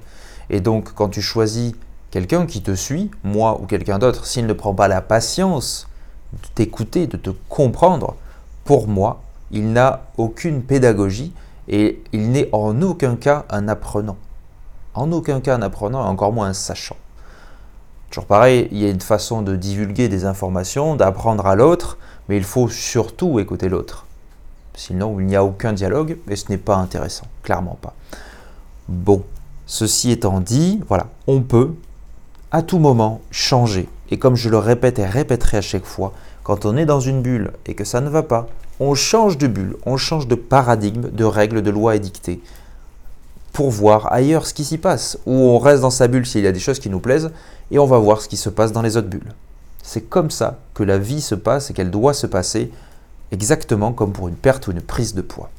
Et 0.49 0.59
donc, 0.59 0.93
quand 0.93 1.09
tu 1.09 1.21
choisis 1.21 1.73
quelqu'un 2.09 2.45
qui 2.45 2.61
te 2.61 2.73
suit, 2.73 3.11
moi 3.23 3.59
ou 3.61 3.65
quelqu'un 3.65 3.99
d'autre, 3.99 4.25
s'il 4.25 4.47
ne 4.47 4.53
prend 4.53 4.73
pas 4.73 4.87
la 4.87 5.01
patience 5.01 5.87
de 6.33 6.47
t'écouter, 6.55 7.05
de 7.05 7.17
te 7.17 7.29
comprendre, 7.49 8.15
pour 8.63 8.87
moi, 8.87 9.21
il 9.51 9.71
n'a 9.71 10.07
aucune 10.17 10.61
pédagogie 10.61 11.33
et 11.67 12.01
il 12.13 12.31
n'est 12.31 12.49
en 12.51 12.81
aucun 12.81 13.15
cas 13.15 13.45
un 13.49 13.67
apprenant. 13.67 14.17
En 14.93 15.11
aucun 15.11 15.41
cas 15.41 15.55
un 15.55 15.61
apprenant 15.61 16.03
et 16.05 16.07
encore 16.07 16.33
moins 16.33 16.47
un 16.47 16.53
sachant. 16.53 16.97
Toujours 18.09 18.25
pareil, 18.25 18.67
il 18.71 18.77
y 18.79 18.85
a 18.85 18.89
une 18.89 19.01
façon 19.01 19.41
de 19.41 19.55
divulguer 19.55 20.07
des 20.07 20.25
informations, 20.25 20.95
d'apprendre 20.95 21.45
à 21.45 21.55
l'autre, 21.55 21.97
mais 22.29 22.37
il 22.37 22.43
faut 22.43 22.69
surtout 22.69 23.39
écouter 23.39 23.69
l'autre. 23.69 24.05
Sinon, 24.75 25.19
il 25.19 25.25
n'y 25.25 25.35
a 25.35 25.43
aucun 25.43 25.73
dialogue 25.73 26.17
et 26.29 26.35
ce 26.35 26.49
n'est 26.49 26.57
pas 26.57 26.75
intéressant, 26.75 27.25
clairement 27.43 27.77
pas. 27.81 27.93
Bon, 28.87 29.23
ceci 29.65 30.11
étant 30.11 30.39
dit, 30.39 30.79
voilà, 30.87 31.07
on 31.25 31.41
peut 31.41 31.73
à 32.51 32.61
tout 32.61 32.79
moment 32.79 33.21
changer. 33.31 33.89
Et 34.09 34.17
comme 34.17 34.35
je 34.35 34.49
le 34.49 34.57
répète 34.57 34.99
et 34.99 35.05
répéterai 35.05 35.57
à 35.57 35.61
chaque 35.61 35.85
fois, 35.85 36.13
quand 36.43 36.65
on 36.65 36.77
est 36.77 36.85
dans 36.85 37.01
une 37.01 37.21
bulle 37.21 37.51
et 37.65 37.73
que 37.73 37.83
ça 37.83 37.99
ne 37.99 38.09
va 38.09 38.23
pas, 38.23 38.47
on 38.79 38.93
change 38.95 39.37
de 39.37 39.47
bulle, 39.47 39.75
on 39.85 39.97
change 39.97 40.27
de 40.27 40.35
paradigme, 40.35 41.09
de 41.09 41.23
règles, 41.23 41.61
de 41.61 41.71
lois 41.71 41.95
édictées 41.95 42.41
pour 43.53 43.71
voir 43.71 44.11
ailleurs 44.13 44.45
ce 44.45 44.53
qui 44.53 44.63
s'y 44.63 44.77
passe. 44.77 45.17
Ou 45.25 45.33
on 45.33 45.57
reste 45.57 45.81
dans 45.81 45.89
sa 45.89 46.07
bulle 46.07 46.27
s'il 46.27 46.43
y 46.43 46.47
a 46.47 46.51
des 46.51 46.59
choses 46.59 46.79
qui 46.79 46.89
nous 46.89 46.99
plaisent 46.99 47.31
et 47.71 47.79
on 47.79 47.87
va 47.87 47.97
voir 47.97 48.21
ce 48.21 48.29
qui 48.29 48.37
se 48.37 48.49
passe 48.49 48.71
dans 48.71 48.83
les 48.83 48.97
autres 48.97 49.07
bulles. 49.07 49.33
C'est 49.81 50.01
comme 50.01 50.29
ça 50.29 50.59
que 50.73 50.83
la 50.83 50.97
vie 50.97 51.21
se 51.21 51.33
passe 51.33 51.69
et 51.69 51.73
qu'elle 51.73 51.89
doit 51.89 52.13
se 52.13 52.27
passer, 52.27 52.71
exactement 53.31 53.93
comme 53.93 54.13
pour 54.13 54.27
une 54.27 54.35
perte 54.35 54.67
ou 54.67 54.71
une 54.71 54.81
prise 54.81 55.15
de 55.15 55.21
poids. 55.21 55.49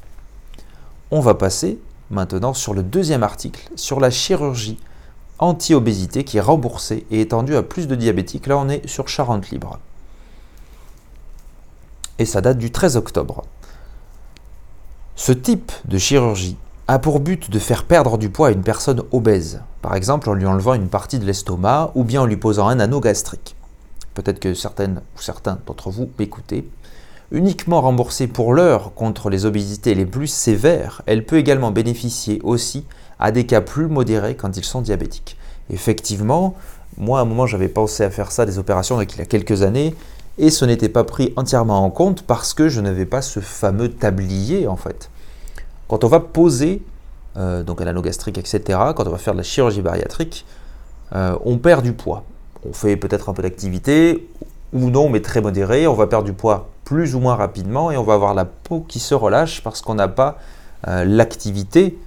On 1.11 1.19
va 1.19 1.33
passer 1.33 1.79
maintenant 2.09 2.53
sur 2.53 2.73
le 2.73 2.83
deuxième 2.83 3.23
article, 3.23 3.69
sur 3.75 3.99
la 3.99 4.11
chirurgie 4.11 4.77
anti-obésité 5.39 6.23
qui 6.23 6.37
est 6.37 6.41
remboursée 6.41 7.05
et 7.11 7.21
étendue 7.21 7.55
à 7.55 7.63
plus 7.63 7.87
de 7.87 7.95
diabétiques. 7.95 8.47
Là, 8.47 8.57
on 8.57 8.69
est 8.69 8.87
sur 8.87 9.07
Charente 9.09 9.49
Libre 9.49 9.79
et 12.19 12.25
ça 12.25 12.41
date 12.41 12.57
du 12.57 12.69
13 12.69 12.97
octobre. 12.97 13.43
Ce 15.15 15.31
type 15.31 15.71
de 15.85 15.97
chirurgie 15.97 16.57
a 16.87 16.99
pour 16.99 17.19
but 17.19 17.49
de 17.49 17.59
faire 17.59 17.85
perdre 17.85 18.17
du 18.17 18.29
poids 18.29 18.49
à 18.49 18.51
une 18.51 18.61
personne 18.61 19.03
obèse, 19.11 19.61
par 19.81 19.95
exemple 19.95 20.29
en 20.29 20.33
lui 20.33 20.45
enlevant 20.45 20.73
une 20.73 20.89
partie 20.89 21.19
de 21.19 21.25
l'estomac 21.25 21.91
ou 21.95 22.03
bien 22.03 22.21
en 22.21 22.25
lui 22.25 22.37
posant 22.37 22.67
un 22.67 22.79
anneau 22.79 22.99
gastrique. 22.99 23.55
Peut-être 24.13 24.39
que 24.39 24.53
certaines 24.53 25.01
ou 25.15 25.21
certains 25.21 25.59
d'entre 25.65 25.89
vous 25.89 26.09
m'écoutez. 26.19 26.69
Uniquement 27.31 27.79
remboursée 27.81 28.27
pour 28.27 28.53
l'heure 28.53 28.93
contre 28.95 29.29
les 29.29 29.45
obésités 29.45 29.93
les 29.93 30.05
plus 30.05 30.27
sévères, 30.27 31.03
elle 31.05 31.25
peut 31.25 31.37
également 31.37 31.71
bénéficier 31.71 32.41
aussi 32.43 32.85
à 33.19 33.31
des 33.31 33.45
cas 33.45 33.61
plus 33.61 33.87
modérés 33.87 34.35
quand 34.35 34.57
ils 34.57 34.65
sont 34.65 34.81
diabétiques. 34.81 35.37
Effectivement, 35.69 36.55
moi 36.97 37.19
à 37.19 37.21
un 37.21 37.25
moment 37.25 37.45
j'avais 37.45 37.67
pensé 37.67 38.03
à 38.03 38.09
faire 38.09 38.31
ça, 38.31 38.45
des 38.45 38.57
opérations 38.57 38.99
il 38.99 39.17
y 39.17 39.21
a 39.21 39.25
quelques 39.25 39.61
années, 39.61 39.95
et 40.39 40.49
ce 40.49 40.65
n'était 40.65 40.89
pas 40.89 41.03
pris 41.03 41.33
entièrement 41.35 41.83
en 41.83 41.89
compte 41.89 42.23
parce 42.23 42.53
que 42.53 42.69
je 42.69 42.81
n'avais 42.81 43.05
pas 43.05 43.21
ce 43.21 43.39
fameux 43.39 43.89
tablier 43.89 44.67
en 44.67 44.77
fait. 44.77 45.11
Quand 45.87 46.03
on 46.03 46.07
va 46.07 46.19
poser 46.19 46.81
euh, 47.37 47.61
donc 47.63 47.81
un 47.81 47.87
anneau 47.87 48.01
gastrique, 48.01 48.37
etc., 48.37 48.79
quand 48.95 49.05
on 49.05 49.11
va 49.11 49.17
faire 49.17 49.33
de 49.33 49.39
la 49.39 49.43
chirurgie 49.43 49.81
bariatrique, 49.81 50.45
euh, 51.13 51.37
on 51.45 51.57
perd 51.57 51.83
du 51.83 51.93
poids. 51.93 52.23
On 52.67 52.73
fait 52.73 52.95
peut-être 52.95 53.29
un 53.29 53.33
peu 53.33 53.41
d'activité 53.41 54.27
ou 54.73 54.89
non, 54.89 55.09
mais 55.09 55.21
très 55.21 55.41
modéré. 55.41 55.87
On 55.87 55.93
va 55.93 56.07
perdre 56.07 56.25
du 56.25 56.33
poids 56.33 56.69
plus 56.85 57.15
ou 57.15 57.19
moins 57.19 57.35
rapidement 57.35 57.91
et 57.91 57.97
on 57.97 58.03
va 58.03 58.13
avoir 58.13 58.33
la 58.33 58.45
peau 58.45 58.85
qui 58.87 58.99
se 58.99 59.13
relâche 59.13 59.61
parce 59.61 59.81
qu'on 59.81 59.95
n'a 59.95 60.07
pas 60.07 60.37
euh, 60.87 61.03
l'activité 61.05 61.97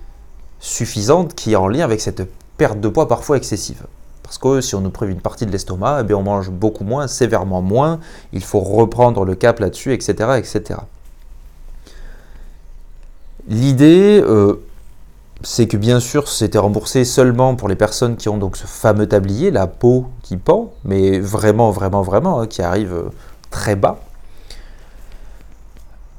suffisante 0.59 1.35
qui 1.35 1.53
est 1.53 1.57
en 1.57 1.69
lien 1.69 1.85
avec 1.85 2.01
cette 2.01 2.23
perte 2.57 2.81
de 2.81 2.89
poids 2.89 3.09
parfois 3.09 3.37
excessive. 3.37 3.85
Parce 4.33 4.39
que 4.39 4.63
si 4.63 4.75
on 4.75 4.81
nous 4.81 4.89
prive 4.89 5.11
une 5.11 5.21
partie 5.21 5.45
de 5.45 5.51
l'estomac, 5.51 6.07
eh 6.09 6.15
on 6.15 6.23
mange 6.23 6.49
beaucoup 6.49 6.85
moins, 6.85 7.07
sévèrement 7.07 7.61
moins. 7.61 8.01
Il 8.33 8.43
faut 8.43 8.61
reprendre 8.61 9.27
le 9.27 9.35
cap 9.35 9.61
là-dessus, 9.61 9.93
etc., 9.93 10.15
etc. 10.39 10.81
L'idée, 13.47 14.23
euh, 14.25 14.55
c'est 15.43 15.67
que 15.67 15.77
bien 15.77 16.01
sûr, 16.01 16.29
c'était 16.29 16.57
remboursé 16.57 17.05
seulement 17.05 17.57
pour 17.57 17.69
les 17.69 17.77
personnes 17.77 18.17
qui 18.17 18.31
ont 18.31 18.39
donc 18.39 18.57
ce 18.57 18.67
fameux 18.67 19.07
tablier, 19.07 19.51
la 19.51 19.67
peau 19.67 20.07
qui 20.23 20.39
pend, 20.39 20.73
mais 20.87 21.19
vraiment, 21.19 21.71
vraiment, 21.71 22.01
vraiment, 22.01 22.41
hein, 22.41 22.47
qui 22.47 22.63
arrive 22.63 22.95
euh, 22.95 23.11
très 23.51 23.77
bas. 23.77 24.01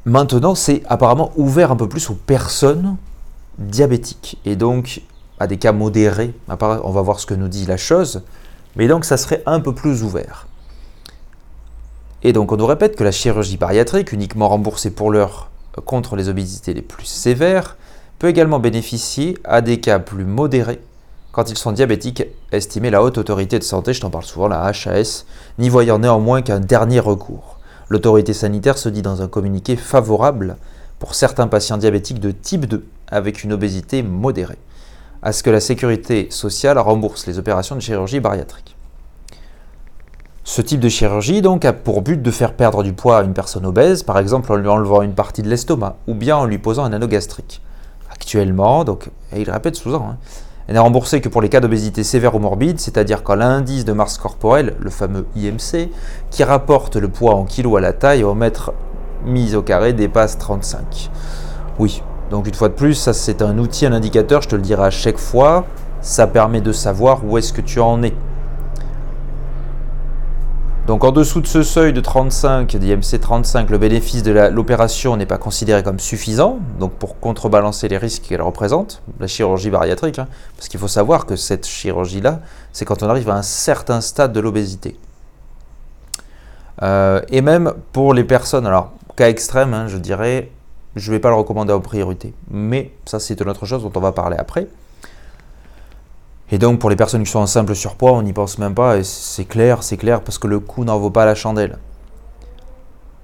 Maintenant, 0.05 0.53
c'est 0.53 0.83
apparemment 0.87 1.31
ouvert 1.35 1.71
un 1.71 1.75
peu 1.75 1.89
plus 1.89 2.11
aux 2.11 2.17
personnes 2.27 2.95
diabétiques. 3.57 4.39
Et 4.45 4.55
donc, 4.55 5.01
à 5.43 5.47
des 5.47 5.57
cas 5.57 5.71
modérés. 5.71 6.33
On 6.49 6.91
va 6.91 7.01
voir 7.01 7.19
ce 7.19 7.25
que 7.25 7.33
nous 7.33 7.47
dit 7.47 7.65
la 7.65 7.77
chose. 7.77 8.23
Mais 8.75 8.87
donc, 8.87 9.05
ça 9.05 9.17
serait 9.17 9.43
un 9.45 9.59
peu 9.59 9.73
plus 9.73 10.03
ouvert. 10.03 10.47
Et 12.23 12.33
donc, 12.33 12.51
on 12.51 12.57
nous 12.57 12.65
répète 12.65 12.95
que 12.95 13.03
la 13.03 13.11
chirurgie 13.11 13.57
bariatrique, 13.57 14.11
uniquement 14.11 14.49
remboursée 14.49 14.89
pour 14.89 15.11
l'heure 15.11 15.49
contre 15.85 16.15
les 16.15 16.29
obésités 16.29 16.73
les 16.73 16.81
plus 16.81 17.05
sévères, 17.05 17.77
peut 18.19 18.29
également 18.29 18.59
bénéficier 18.59 19.37
à 19.43 19.61
des 19.61 19.79
cas 19.79 19.99
plus 19.99 20.25
modérés 20.25 20.79
quand 21.33 21.49
ils 21.49 21.57
sont 21.57 21.71
diabétiques, 21.71 22.25
estimait 22.51 22.91
la 22.91 23.01
haute 23.01 23.17
autorité 23.17 23.57
de 23.57 23.63
santé, 23.63 23.91
je 23.91 24.01
t'en 24.01 24.11
parle 24.11 24.23
souvent, 24.23 24.47
la 24.47 24.67
HAS, 24.67 25.25
n'y 25.57 25.67
voyant 25.67 25.97
néanmoins 25.97 26.43
qu'un 26.43 26.59
dernier 26.59 26.99
recours. 26.99 27.57
L'autorité 27.89 28.33
sanitaire 28.33 28.77
se 28.77 28.87
dit 28.87 29.01
dans 29.01 29.23
un 29.23 29.27
communiqué 29.27 29.75
favorable 29.75 30.57
pour 30.99 31.15
certains 31.15 31.47
patients 31.47 31.79
diabétiques 31.79 32.19
de 32.19 32.29
type 32.29 32.67
2 32.67 32.85
avec 33.07 33.43
une 33.43 33.51
obésité 33.51 34.03
modérée 34.03 34.59
à 35.23 35.31
ce 35.31 35.41
que 35.41 35.49
la 35.49 35.59
sécurité 35.59 36.27
sociale 36.29 36.77
rembourse 36.77 37.25
les 37.27 37.39
opérations 37.39 37.75
de 37.75 37.81
chirurgie 37.81 38.19
bariatrique. 38.19 38.75
Ce 40.43 40.61
type 40.61 40.81
de 40.81 40.89
chirurgie 40.89 41.41
donc 41.41 41.63
a 41.63 41.71
pour 41.71 42.01
but 42.01 42.21
de 42.21 42.31
faire 42.31 42.53
perdre 42.53 42.83
du 42.83 42.91
poids 42.91 43.19
à 43.19 43.23
une 43.23 43.33
personne 43.33 43.65
obèse, 43.65 44.03
par 44.03 44.19
exemple 44.19 44.51
en 44.51 44.57
lui 44.57 44.67
enlevant 44.67 45.01
une 45.01 45.13
partie 45.13 45.41
de 45.41 45.49
l'estomac 45.49 45.95
ou 46.07 46.13
bien 46.13 46.35
en 46.35 46.45
lui 46.45 46.57
posant 46.57 46.83
un 46.83 46.91
anneau 46.91 47.07
gastrique. 47.07 47.61
Actuellement, 48.11 48.83
donc, 48.83 49.09
et 49.33 49.41
il 49.41 49.49
répète 49.49 49.77
souvent, 49.77 50.09
hein, 50.11 50.17
elle 50.67 50.75
n'est 50.75 50.79
remboursée 50.79 51.21
que 51.21 51.29
pour 51.29 51.41
les 51.41 51.49
cas 51.49 51.61
d'obésité 51.61 52.03
sévère 52.03 52.35
ou 52.35 52.39
morbide, 52.39 52.79
c'est-à-dire 52.79 53.23
quand 53.23 53.35
l'indice 53.35 53.85
de 53.85 53.93
masse 53.93 54.17
corporelle, 54.17 54.75
le 54.79 54.89
fameux 54.89 55.25
IMC, 55.35 55.89
qui 56.31 56.43
rapporte 56.43 56.97
le 56.97 57.07
poids 57.07 57.35
en 57.35 57.45
kilos 57.45 57.77
à 57.77 57.81
la 57.81 57.93
taille 57.93 58.23
au 58.23 58.33
mètre 58.33 58.73
mis 59.25 59.55
au 59.55 59.61
carré 59.61 59.93
dépasse 59.93 60.37
35. 60.37 61.09
Oui, 61.79 62.01
donc 62.33 62.47
une 62.47 62.55
fois 62.55 62.69
de 62.69 62.73
plus, 62.73 62.95
ça 62.95 63.13
c'est 63.13 63.43
un 63.43 63.59
outil, 63.59 63.85
un 63.85 63.93
indicateur, 63.93 64.41
je 64.41 64.49
te 64.49 64.55
le 64.55 64.63
dirai 64.63 64.85
à 64.85 64.89
chaque 64.89 65.19
fois. 65.19 65.67
Ça 66.01 66.25
permet 66.25 66.61
de 66.61 66.71
savoir 66.71 67.23
où 67.23 67.37
est-ce 67.37 67.53
que 67.53 67.61
tu 67.61 67.79
en 67.79 68.01
es. 68.01 68.11
Donc 70.87 71.03
en 71.03 71.11
dessous 71.11 71.41
de 71.41 71.45
ce 71.47 71.61
seuil 71.61 71.93
de 71.93 72.01
35, 72.01 72.75
d'IMC 72.75 73.19
35, 73.21 73.69
le 73.69 73.77
bénéfice 73.77 74.23
de 74.23 74.31
l'opération 74.49 75.15
n'est 75.15 75.27
pas 75.27 75.37
considéré 75.37 75.83
comme 75.83 75.99
suffisant, 75.99 76.57
donc 76.79 76.93
pour 76.93 77.19
contrebalancer 77.19 77.87
les 77.87 77.99
risques 77.99 78.23
qu'elle 78.23 78.41
représente, 78.41 79.03
la 79.19 79.27
chirurgie 79.27 79.69
bariatrique, 79.69 80.17
hein. 80.17 80.27
parce 80.57 80.69
qu'il 80.69 80.79
faut 80.79 80.87
savoir 80.87 81.27
que 81.27 81.35
cette 81.35 81.67
chirurgie-là, 81.67 82.39
c'est 82.71 82.83
quand 82.83 83.03
on 83.03 83.09
arrive 83.09 83.29
à 83.29 83.35
un 83.35 83.43
certain 83.43 84.01
stade 84.01 84.33
de 84.33 84.39
l'obésité. 84.39 84.97
Euh, 86.81 87.21
et 87.29 87.41
même 87.41 87.73
pour 87.91 88.15
les 88.15 88.23
personnes, 88.23 88.65
alors 88.65 88.91
cas 89.15 89.29
extrême, 89.29 89.75
hein, 89.75 89.85
je 89.87 89.97
dirais, 89.97 90.49
je 90.95 91.09
ne 91.09 91.15
vais 91.15 91.19
pas 91.19 91.29
le 91.29 91.35
recommander 91.35 91.73
en 91.73 91.79
priorité. 91.79 92.33
Mais 92.49 92.91
ça, 93.05 93.19
c'est 93.19 93.39
une 93.39 93.49
autre 93.49 93.65
chose 93.65 93.83
dont 93.83 93.91
on 93.95 93.99
va 93.99 94.11
parler 94.11 94.37
après. 94.37 94.67
Et 96.51 96.57
donc, 96.57 96.79
pour 96.79 96.89
les 96.89 96.95
personnes 96.95 97.23
qui 97.23 97.31
sont 97.31 97.39
en 97.39 97.47
simple 97.47 97.75
surpoids, 97.75 98.11
on 98.11 98.21
n'y 98.21 98.33
pense 98.33 98.59
même 98.59 98.75
pas. 98.75 98.97
Et 98.97 99.03
c'est 99.03 99.45
clair, 99.45 99.81
c'est 99.81 99.97
clair, 99.97 100.21
parce 100.21 100.37
que 100.37 100.47
le 100.47 100.59
coût 100.59 100.83
n'en 100.83 100.99
vaut 100.99 101.09
pas 101.09 101.25
la 101.25 101.35
chandelle. 101.35 101.77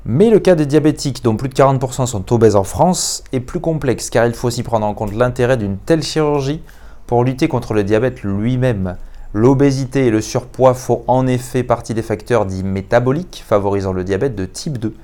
Mais 0.05 0.29
le 0.29 0.39
cas 0.39 0.55
des 0.55 0.65
diabétiques, 0.65 1.23
dont 1.23 1.35
plus 1.35 1.49
de 1.49 1.53
40% 1.53 2.07
sont 2.07 2.33
obèses 2.33 2.55
en 2.55 2.63
France, 2.63 3.23
est 3.33 3.41
plus 3.41 3.59
complexe, 3.59 4.09
car 4.09 4.25
il 4.25 4.33
faut 4.33 4.47
aussi 4.47 4.63
prendre 4.63 4.85
en 4.85 4.93
compte 4.93 5.13
l'intérêt 5.13 5.57
d'une 5.57 5.77
telle 5.77 6.01
chirurgie 6.01 6.63
pour 7.05 7.23
lutter 7.23 7.47
contre 7.47 7.73
le 7.73 7.83
diabète 7.83 8.23
lui-même. 8.23 8.95
L'obésité 9.33 10.07
et 10.07 10.09
le 10.09 10.21
surpoids 10.21 10.73
font 10.73 11.03
en 11.05 11.27
effet 11.27 11.61
partie 11.61 11.93
des 11.93 12.01
facteurs 12.01 12.47
dits 12.47 12.63
métaboliques 12.63 13.43
favorisant 13.47 13.93
le 13.93 14.03
diabète 14.03 14.35
de 14.35 14.45
type 14.45 14.79
2 14.79 14.95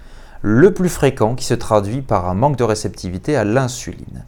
le 0.48 0.72
plus 0.72 0.90
fréquent 0.90 1.34
qui 1.34 1.44
se 1.44 1.56
traduit 1.56 2.04
par 2.04 2.30
un 2.30 2.36
manque 2.36 2.56
de 2.56 2.64
réceptivité 2.64 3.36
à 3.36 3.44
l'insuline. 3.44 4.26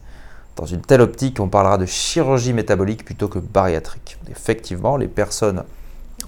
Dans 0.56 0.66
une 0.66 0.80
telle 0.80 1.00
optique, 1.00 1.38
on 1.38 1.46
parlera 1.46 1.78
de 1.78 1.86
chirurgie 1.86 2.52
métabolique 2.52 3.04
plutôt 3.04 3.28
que 3.28 3.38
bariatrique. 3.38 4.18
Effectivement, 4.28 4.96
les 4.96 5.06
personnes 5.06 5.62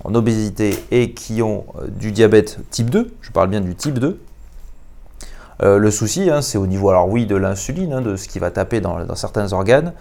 en 0.04 0.14
obésité 0.14 0.78
et 0.92 1.11
qui 1.11 1.42
ont 1.42 1.64
euh, 1.80 1.88
du 1.88 2.12
diabète 2.12 2.61
type 2.70 2.88
2, 2.88 3.12
je 3.20 3.32
parle 3.32 3.49
bien 3.49 3.61
du 3.61 3.75
type 3.75 3.99
2, 3.99 4.20
euh, 5.64 5.78
le 5.78 5.90
souci, 5.90 6.30
hein, 6.30 6.40
c'est 6.40 6.56
au 6.56 6.68
niveau, 6.68 6.90
alors 6.90 7.09
oui, 7.09 7.26
de 7.26 7.35
l'insuline, 7.35 7.92
hein, 7.92 8.00
de 8.00 8.14
ce 8.14 8.28
qui 8.28 8.38
va 8.38 8.52
taper 8.52 8.80
dans, 8.80 9.16
certains 9.16 9.52
organes, 9.52 9.92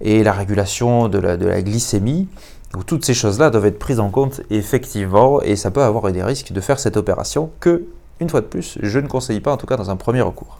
et 0.00 0.22
la 0.22 0.32
régulation 0.32 1.08
de 1.08 1.18
la, 1.18 1.36
glycémie. 1.60 2.28
toutes 2.86 3.04
ces 3.04 3.12
choses-là 3.12 3.50
doivent 3.50 3.66
être 3.66 3.78
prises 3.78 4.00
en 4.00 4.08
compte 4.08 4.40
effectivement 4.48 5.42
et 5.42 5.54
ça 5.54 5.70
peut 5.70 5.82
avoir 5.82 6.10
des 6.12 6.22
risques 6.22 6.52
de 6.52 6.60
faire 6.62 6.80
cette 6.80 6.96
opération 6.96 7.50
que, 7.60 7.84
une 8.20 8.28
fois 8.28 8.40
de 8.40 8.46
plus, 8.46 8.78
je 8.82 8.98
ne 8.98 9.06
conseille 9.06 9.40
pas 9.40 9.52
en 9.52 9.56
tout 9.56 9.66
cas 9.66 9.76
dans 9.76 9.90
un 9.90 9.96
premier 9.96 10.20
recours. 10.20 10.58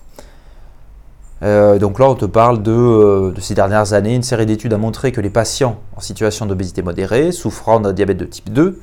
Euh, 1.42 1.78
donc 1.78 1.98
là, 1.98 2.08
on 2.08 2.14
te 2.14 2.24
parle 2.24 2.62
de, 2.62 3.32
de, 3.34 3.40
ces 3.40 3.54
dernières 3.54 3.92
années. 3.92 4.14
Une 4.14 4.22
série 4.22 4.46
d'études 4.46 4.72
a 4.72 4.78
montré 4.78 5.12
que 5.12 5.20
les 5.20 5.30
patients 5.30 5.78
en 5.96 6.00
situation 6.00 6.46
d'obésité 6.46 6.82
modérée, 6.82 7.32
souffrant 7.32 7.80
d'un 7.80 7.92
diabète 7.92 8.16
de 8.16 8.24
type 8.24 8.52
2 8.52 8.80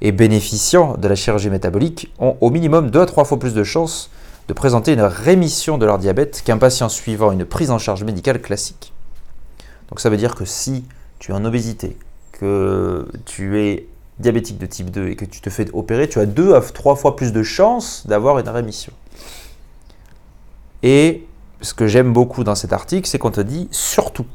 et 0.00 0.12
bénéficiant 0.12 0.96
de 0.96 1.06
la 1.06 1.14
chirurgie 1.14 1.50
métabolique, 1.50 2.12
ont 2.18 2.36
au 2.40 2.50
minimum 2.50 2.90
2 2.90 3.00
à 3.00 3.06
3 3.06 3.24
fois 3.24 3.38
plus 3.38 3.54
de 3.54 3.62
chances 3.62 4.10
de 4.48 4.52
présenter 4.52 4.92
une 4.92 5.02
rémission 5.02 5.78
de 5.78 5.86
leur 5.86 5.98
diabète 5.98 6.42
qu'un 6.44 6.58
patient 6.58 6.88
suivant 6.88 7.32
une 7.32 7.44
prise 7.44 7.70
en 7.70 7.78
charge 7.78 8.04
médicale 8.04 8.42
classique. 8.42 8.92
Donc 9.88 10.00
ça 10.00 10.10
veut 10.10 10.16
dire 10.16 10.34
que 10.34 10.44
si 10.44 10.84
tu 11.18 11.30
es 11.30 11.34
en 11.34 11.44
obésité, 11.44 11.96
que 12.32 13.06
tu 13.24 13.60
es 13.60 13.86
diabétique 14.18 14.58
de 14.58 14.66
type 14.66 14.90
2 14.90 15.08
et 15.08 15.16
que 15.16 15.24
tu 15.24 15.40
te 15.40 15.50
fais 15.50 15.66
opérer, 15.72 16.08
tu 16.08 16.18
as 16.18 16.26
2 16.26 16.54
à 16.54 16.60
3 16.60 16.96
fois 16.96 17.16
plus 17.16 17.32
de 17.32 17.42
chances 17.42 18.06
d'avoir 18.06 18.38
une 18.38 18.48
rémission. 18.48 18.92
Et 20.82 21.26
ce 21.60 21.74
que 21.74 21.86
j'aime 21.86 22.12
beaucoup 22.12 22.44
dans 22.44 22.54
cet 22.54 22.72
article, 22.72 23.08
c'est 23.08 23.18
qu'on 23.18 23.30
te 23.30 23.40
dit 23.40 23.68
surtout, 23.70 24.26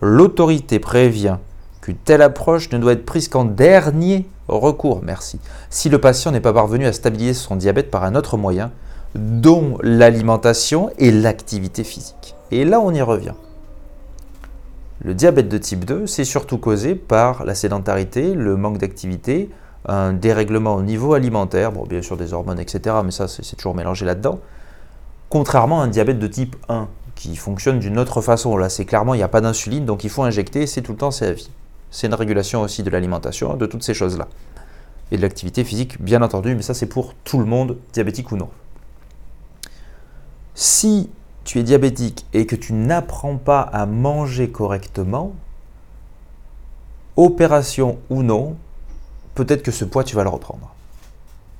l'autorité 0.00 0.78
prévient 0.78 1.38
qu'une 1.80 1.96
telle 1.96 2.22
approche 2.22 2.70
ne 2.70 2.78
doit 2.78 2.92
être 2.92 3.04
prise 3.04 3.28
qu'en 3.28 3.44
dernier 3.44 4.26
recours, 4.48 5.00
merci, 5.02 5.40
si 5.70 5.88
le 5.88 6.00
patient 6.00 6.30
n'est 6.30 6.40
pas 6.40 6.52
parvenu 6.52 6.86
à 6.86 6.92
stabiliser 6.92 7.34
son 7.34 7.56
diabète 7.56 7.90
par 7.90 8.04
un 8.04 8.14
autre 8.14 8.36
moyen, 8.36 8.70
dont 9.14 9.78
l'alimentation 9.82 10.90
et 10.98 11.10
l'activité 11.10 11.84
physique. 11.84 12.36
Et 12.50 12.64
là, 12.64 12.80
on 12.80 12.92
y 12.92 13.02
revient. 13.02 13.34
Le 15.00 15.14
diabète 15.14 15.48
de 15.48 15.58
type 15.58 15.84
2, 15.84 16.06
c'est 16.06 16.24
surtout 16.24 16.58
causé 16.58 16.94
par 16.94 17.44
la 17.44 17.54
sédentarité, 17.54 18.34
le 18.34 18.56
manque 18.56 18.78
d'activité, 18.78 19.48
un 19.86 20.12
dérèglement 20.12 20.74
au 20.74 20.82
niveau 20.82 21.14
alimentaire, 21.14 21.72
bon, 21.72 21.84
bien 21.84 22.02
sûr 22.02 22.16
des 22.16 22.32
hormones, 22.32 22.58
etc., 22.58 22.96
mais 23.04 23.12
ça, 23.12 23.28
c'est 23.28 23.56
toujours 23.56 23.76
mélangé 23.76 24.04
là-dedans. 24.04 24.40
Contrairement 25.28 25.80
à 25.80 25.84
un 25.84 25.88
diabète 25.88 26.18
de 26.18 26.26
type 26.26 26.56
1, 26.68 26.88
qui 27.18 27.34
fonctionne 27.34 27.80
d'une 27.80 27.98
autre 27.98 28.20
façon. 28.20 28.56
Là, 28.56 28.68
c'est 28.68 28.84
clairement, 28.84 29.12
il 29.12 29.16
n'y 29.16 29.24
a 29.24 29.28
pas 29.28 29.40
d'insuline, 29.40 29.84
donc 29.84 30.04
il 30.04 30.10
faut 30.10 30.22
injecter, 30.22 30.66
c'est 30.66 30.82
tout 30.82 30.92
le 30.92 30.98
temps, 30.98 31.10
c'est 31.10 31.26
à 31.26 31.32
vie. 31.32 31.50
C'est 31.90 32.06
une 32.06 32.14
régulation 32.14 32.62
aussi 32.62 32.84
de 32.84 32.90
l'alimentation, 32.90 33.54
de 33.54 33.66
toutes 33.66 33.82
ces 33.82 33.94
choses-là. 33.94 34.28
Et 35.10 35.16
de 35.16 35.22
l'activité 35.22 35.64
physique, 35.64 36.00
bien 36.00 36.22
entendu, 36.22 36.54
mais 36.54 36.62
ça, 36.62 36.74
c'est 36.74 36.86
pour 36.86 37.14
tout 37.24 37.38
le 37.38 37.44
monde, 37.44 37.76
diabétique 37.92 38.30
ou 38.30 38.36
non. 38.36 38.50
Si 40.54 41.10
tu 41.48 41.58
es 41.58 41.62
diabétique 41.62 42.26
et 42.34 42.44
que 42.44 42.54
tu 42.54 42.74
n'apprends 42.74 43.38
pas 43.38 43.62
à 43.62 43.86
manger 43.86 44.50
correctement, 44.50 45.32
opération 47.16 47.96
ou 48.10 48.22
non, 48.22 48.58
peut-être 49.34 49.62
que 49.62 49.70
ce 49.70 49.86
poids, 49.86 50.04
tu 50.04 50.14
vas 50.14 50.24
le 50.24 50.28
reprendre. 50.28 50.74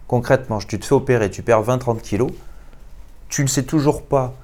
Concrètement, 0.07 0.59
tu 0.59 0.78
te 0.78 0.85
fais 0.85 0.95
opérer, 0.95 1.30
tu 1.30 1.42
perds 1.42 1.62
20-30 1.62 2.02
kilos, 2.02 2.30
tu 3.30 3.42
ne 3.42 3.49
sais 3.49 3.62
toujours 3.62 4.02
pas 4.02 4.35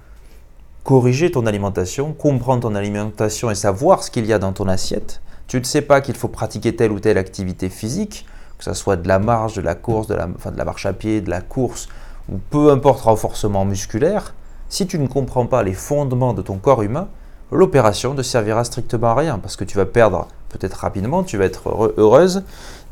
corriger 0.82 1.30
ton 1.30 1.44
alimentation, 1.44 2.14
comprendre 2.14 2.62
ton 2.62 2.74
alimentation 2.74 3.50
et 3.50 3.54
savoir 3.54 4.02
ce 4.02 4.10
qu'il 4.10 4.24
y 4.24 4.32
a 4.32 4.38
dans 4.38 4.54
ton 4.54 4.66
assiette, 4.66 5.20
tu 5.46 5.58
ne 5.58 5.64
sais 5.64 5.82
pas 5.82 6.00
qu'il 6.00 6.16
faut 6.16 6.28
pratiquer 6.28 6.74
telle 6.74 6.90
ou 6.90 7.00
telle 7.00 7.18
activité 7.18 7.68
physique, 7.68 8.24
que 8.56 8.64
ce 8.64 8.72
soit 8.72 8.96
de 8.96 9.08
la 9.08 9.18
marche, 9.18 9.52
de 9.52 9.60
la 9.60 9.74
course, 9.74 10.06
de 10.06 10.14
la, 10.14 10.26
de 10.26 10.56
la 10.56 10.64
marche 10.64 10.86
à 10.86 10.94
pied, 10.94 11.20
de 11.20 11.28
la 11.28 11.42
course, 11.42 11.90
ou 12.30 12.38
peu 12.48 12.70
importe 12.70 13.02
renforcement 13.02 13.66
musculaire, 13.66 14.32
si 14.74 14.88
tu 14.88 14.98
ne 14.98 15.06
comprends 15.06 15.46
pas 15.46 15.62
les 15.62 15.72
fondements 15.72 16.34
de 16.34 16.42
ton 16.42 16.56
corps 16.56 16.82
humain, 16.82 17.06
l'opération 17.52 18.12
ne 18.12 18.22
servira 18.22 18.64
strictement 18.64 19.10
à 19.10 19.14
rien 19.14 19.38
parce 19.38 19.54
que 19.54 19.62
tu 19.62 19.76
vas 19.76 19.86
perdre 19.86 20.26
peut-être 20.48 20.74
rapidement, 20.74 21.22
tu 21.22 21.38
vas 21.38 21.44
être 21.44 21.94
heureuse. 21.96 22.42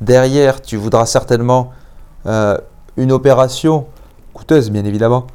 Derrière, 0.01 0.63
tu 0.63 0.77
voudras 0.77 1.07
certainement 1.07 1.73
euh, 2.27 2.57
une 2.97 3.11
opération 3.11 3.87
coûteuse, 4.33 4.71
bien 4.71 4.85
évidemment, 4.85 5.27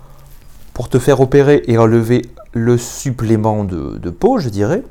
pour 0.73 0.87
te 0.87 0.99
faire 0.99 1.19
opérer 1.19 1.63
et 1.67 1.77
enlever 1.77 2.21
le 2.53 2.77
supplément 2.77 3.65
de, 3.65 3.97
de 3.97 4.09
peau, 4.09 4.39
je 4.39 4.47
dirais, 4.47 4.83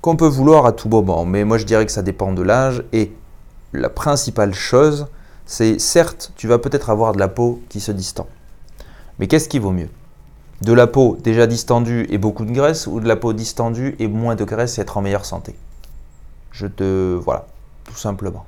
qu'on 0.00 0.16
peut 0.16 0.26
vouloir 0.26 0.64
à 0.64 0.72
tout 0.72 0.88
moment. 0.88 1.26
Mais 1.26 1.44
moi, 1.44 1.58
je 1.58 1.66
dirais 1.66 1.84
que 1.84 1.92
ça 1.92 2.02
dépend 2.02 2.32
de 2.32 2.40
l'âge. 2.40 2.84
Et 2.94 3.12
la 3.74 3.90
principale 3.90 4.54
chose, 4.54 5.08
c'est 5.44 5.78
certes, 5.78 6.32
tu 6.36 6.48
vas 6.48 6.56
peut-être 6.56 6.88
avoir 6.88 7.12
de 7.12 7.18
la 7.18 7.28
peau 7.28 7.60
qui 7.68 7.80
se 7.80 7.92
distend. 7.92 8.28
Mais 9.18 9.26
qu'est-ce 9.26 9.50
qui 9.50 9.58
vaut 9.58 9.72
mieux? 9.72 9.90
De 10.62 10.72
la 10.72 10.86
peau 10.86 11.18
déjà 11.22 11.46
distendue 11.46 12.06
et 12.10 12.18
beaucoup 12.18 12.44
de 12.44 12.52
graisse 12.52 12.86
ou 12.86 13.00
de 13.00 13.08
la 13.08 13.16
peau 13.16 13.32
distendue 13.32 13.96
et 13.98 14.06
moins 14.06 14.36
de 14.36 14.44
graisse 14.44 14.78
et 14.78 14.82
être 14.82 14.96
en 14.96 15.02
meilleure 15.02 15.24
santé? 15.24 15.56
Je 16.52 16.66
te... 16.66 17.14
Voilà, 17.16 17.46
tout 17.84 17.96
simplement. 17.96 18.46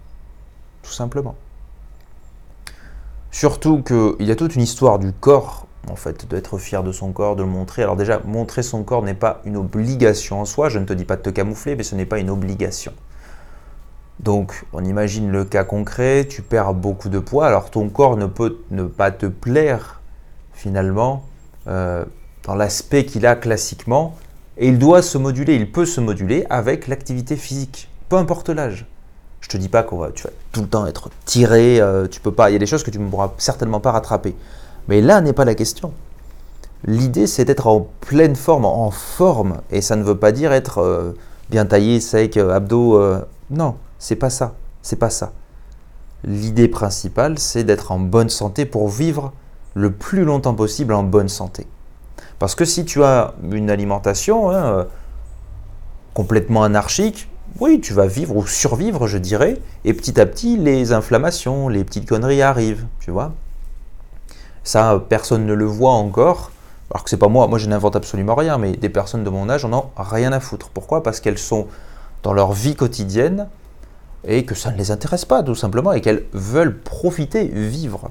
Tout 0.82 0.92
simplement. 0.92 1.34
Surtout 3.32 3.82
qu'il 3.82 4.26
y 4.26 4.30
a 4.30 4.36
toute 4.36 4.54
une 4.54 4.62
histoire 4.62 5.00
du 5.00 5.12
corps, 5.12 5.66
en 5.90 5.96
fait, 5.96 6.28
d'être 6.28 6.56
fier 6.58 6.84
de 6.84 6.92
son 6.92 7.10
corps, 7.10 7.34
de 7.34 7.42
le 7.42 7.48
montrer. 7.48 7.82
Alors 7.82 7.96
déjà, 7.96 8.20
montrer 8.24 8.62
son 8.62 8.84
corps 8.84 9.02
n'est 9.02 9.14
pas 9.14 9.40
une 9.44 9.56
obligation 9.56 10.40
en 10.40 10.44
soi, 10.44 10.68
je 10.68 10.78
ne 10.78 10.84
te 10.84 10.92
dis 10.92 11.04
pas 11.04 11.16
de 11.16 11.22
te 11.22 11.30
camoufler, 11.30 11.74
mais 11.74 11.82
ce 11.82 11.96
n'est 11.96 12.06
pas 12.06 12.20
une 12.20 12.30
obligation. 12.30 12.92
Donc, 14.20 14.64
on 14.72 14.84
imagine 14.84 15.32
le 15.32 15.44
cas 15.44 15.64
concret, 15.64 16.26
tu 16.28 16.42
perds 16.42 16.74
beaucoup 16.74 17.08
de 17.08 17.18
poids, 17.18 17.48
alors 17.48 17.70
ton 17.70 17.88
corps 17.88 18.16
ne 18.16 18.26
peut 18.26 18.58
ne 18.70 18.84
pas 18.84 19.10
te 19.10 19.26
plaire 19.26 20.00
finalement 20.52 21.24
euh, 21.66 22.04
dans 22.44 22.54
l'aspect 22.54 23.06
qu'il 23.06 23.26
a 23.26 23.36
classiquement, 23.36 24.14
et 24.58 24.68
il 24.68 24.78
doit 24.78 25.02
se 25.02 25.16
moduler, 25.18 25.56
il 25.56 25.72
peut 25.72 25.86
se 25.86 26.00
moduler 26.00 26.44
avec 26.50 26.88
l'activité 26.88 27.36
physique, 27.36 27.88
peu 28.08 28.16
importe 28.16 28.50
l'âge. 28.50 28.86
Je 29.40 29.48
te 29.48 29.56
dis 29.56 29.68
pas 29.68 29.82
va, 29.82 30.10
tu 30.12 30.24
vas 30.24 30.30
tout 30.52 30.60
le 30.60 30.68
temps 30.68 30.86
être 30.86 31.10
tiré, 31.24 31.80
euh, 31.80 32.06
tu 32.06 32.20
peux 32.20 32.32
pas, 32.32 32.50
il 32.50 32.52
y 32.52 32.56
a 32.56 32.58
des 32.58 32.66
choses 32.66 32.82
que 32.82 32.90
tu 32.90 32.98
ne 32.98 33.08
pourras 33.08 33.32
certainement 33.38 33.80
pas 33.80 33.92
rattraper. 33.92 34.34
Mais 34.88 35.00
là 35.00 35.20
n'est 35.20 35.32
pas 35.32 35.44
la 35.44 35.54
question. 35.54 35.92
L'idée 36.84 37.26
c'est 37.26 37.44
d'être 37.46 37.66
en 37.66 37.88
pleine 38.00 38.36
forme, 38.36 38.66
en 38.66 38.90
forme, 38.90 39.60
et 39.70 39.80
ça 39.80 39.96
ne 39.96 40.02
veut 40.02 40.18
pas 40.18 40.32
dire 40.32 40.52
être 40.52 40.78
euh, 40.78 41.12
bien 41.50 41.64
taillé, 41.64 42.00
sec, 42.00 42.36
abdos. 42.36 43.00
non, 43.50 43.76
c'est 43.98 44.16
pas 44.16 44.30
ça, 44.30 44.54
c'est 44.82 44.96
pas 44.96 45.10
ça. 45.10 45.32
L'idée 46.24 46.68
principale 46.68 47.38
c'est 47.38 47.64
d'être 47.64 47.90
en 47.90 47.98
bonne 47.98 48.28
santé 48.28 48.66
pour 48.66 48.88
vivre 48.88 49.32
le 49.74 49.92
plus 49.92 50.24
longtemps 50.24 50.54
possible 50.54 50.94
en 50.94 51.02
bonne 51.02 51.28
santé. 51.28 51.66
Parce 52.38 52.54
que 52.54 52.64
si 52.64 52.84
tu 52.84 53.02
as 53.02 53.34
une 53.50 53.70
alimentation 53.70 54.50
hein, 54.50 54.64
euh, 54.64 54.84
complètement 56.14 56.62
anarchique, 56.62 57.28
oui, 57.60 57.80
tu 57.80 57.92
vas 57.92 58.06
vivre 58.06 58.36
ou 58.36 58.46
survivre, 58.46 59.06
je 59.06 59.18
dirais, 59.18 59.60
et 59.84 59.94
petit 59.94 60.20
à 60.20 60.26
petit, 60.26 60.56
les 60.56 60.92
inflammations, 60.92 61.68
les 61.68 61.84
petites 61.84 62.08
conneries 62.08 62.42
arrivent, 62.42 62.86
tu 63.00 63.10
vois. 63.10 63.32
Ça, 64.64 65.00
personne 65.08 65.46
ne 65.46 65.54
le 65.54 65.64
voit 65.64 65.92
encore, 65.92 66.50
alors 66.90 67.04
que 67.04 67.10
c'est 67.10 67.16
pas 67.16 67.28
moi, 67.28 67.46
moi 67.46 67.58
je 67.58 67.68
n'invente 67.68 67.96
absolument 67.96 68.34
rien, 68.34 68.58
mais 68.58 68.72
des 68.72 68.88
personnes 68.88 69.22
de 69.22 69.30
mon 69.30 69.48
âge 69.48 69.64
en 69.64 69.72
ont 69.72 69.90
rien 69.96 70.32
à 70.32 70.40
foutre. 70.40 70.70
Pourquoi? 70.70 71.02
Parce 71.02 71.20
qu'elles 71.20 71.38
sont 71.38 71.66
dans 72.22 72.32
leur 72.32 72.52
vie 72.52 72.74
quotidienne 72.74 73.48
et 74.26 74.44
que 74.44 74.54
ça 74.54 74.72
ne 74.72 74.76
les 74.76 74.90
intéresse 74.90 75.24
pas, 75.24 75.42
tout 75.42 75.54
simplement, 75.54 75.92
et 75.92 76.00
qu'elles 76.00 76.24
veulent 76.32 76.78
profiter, 76.78 77.44
vivre. 77.46 78.10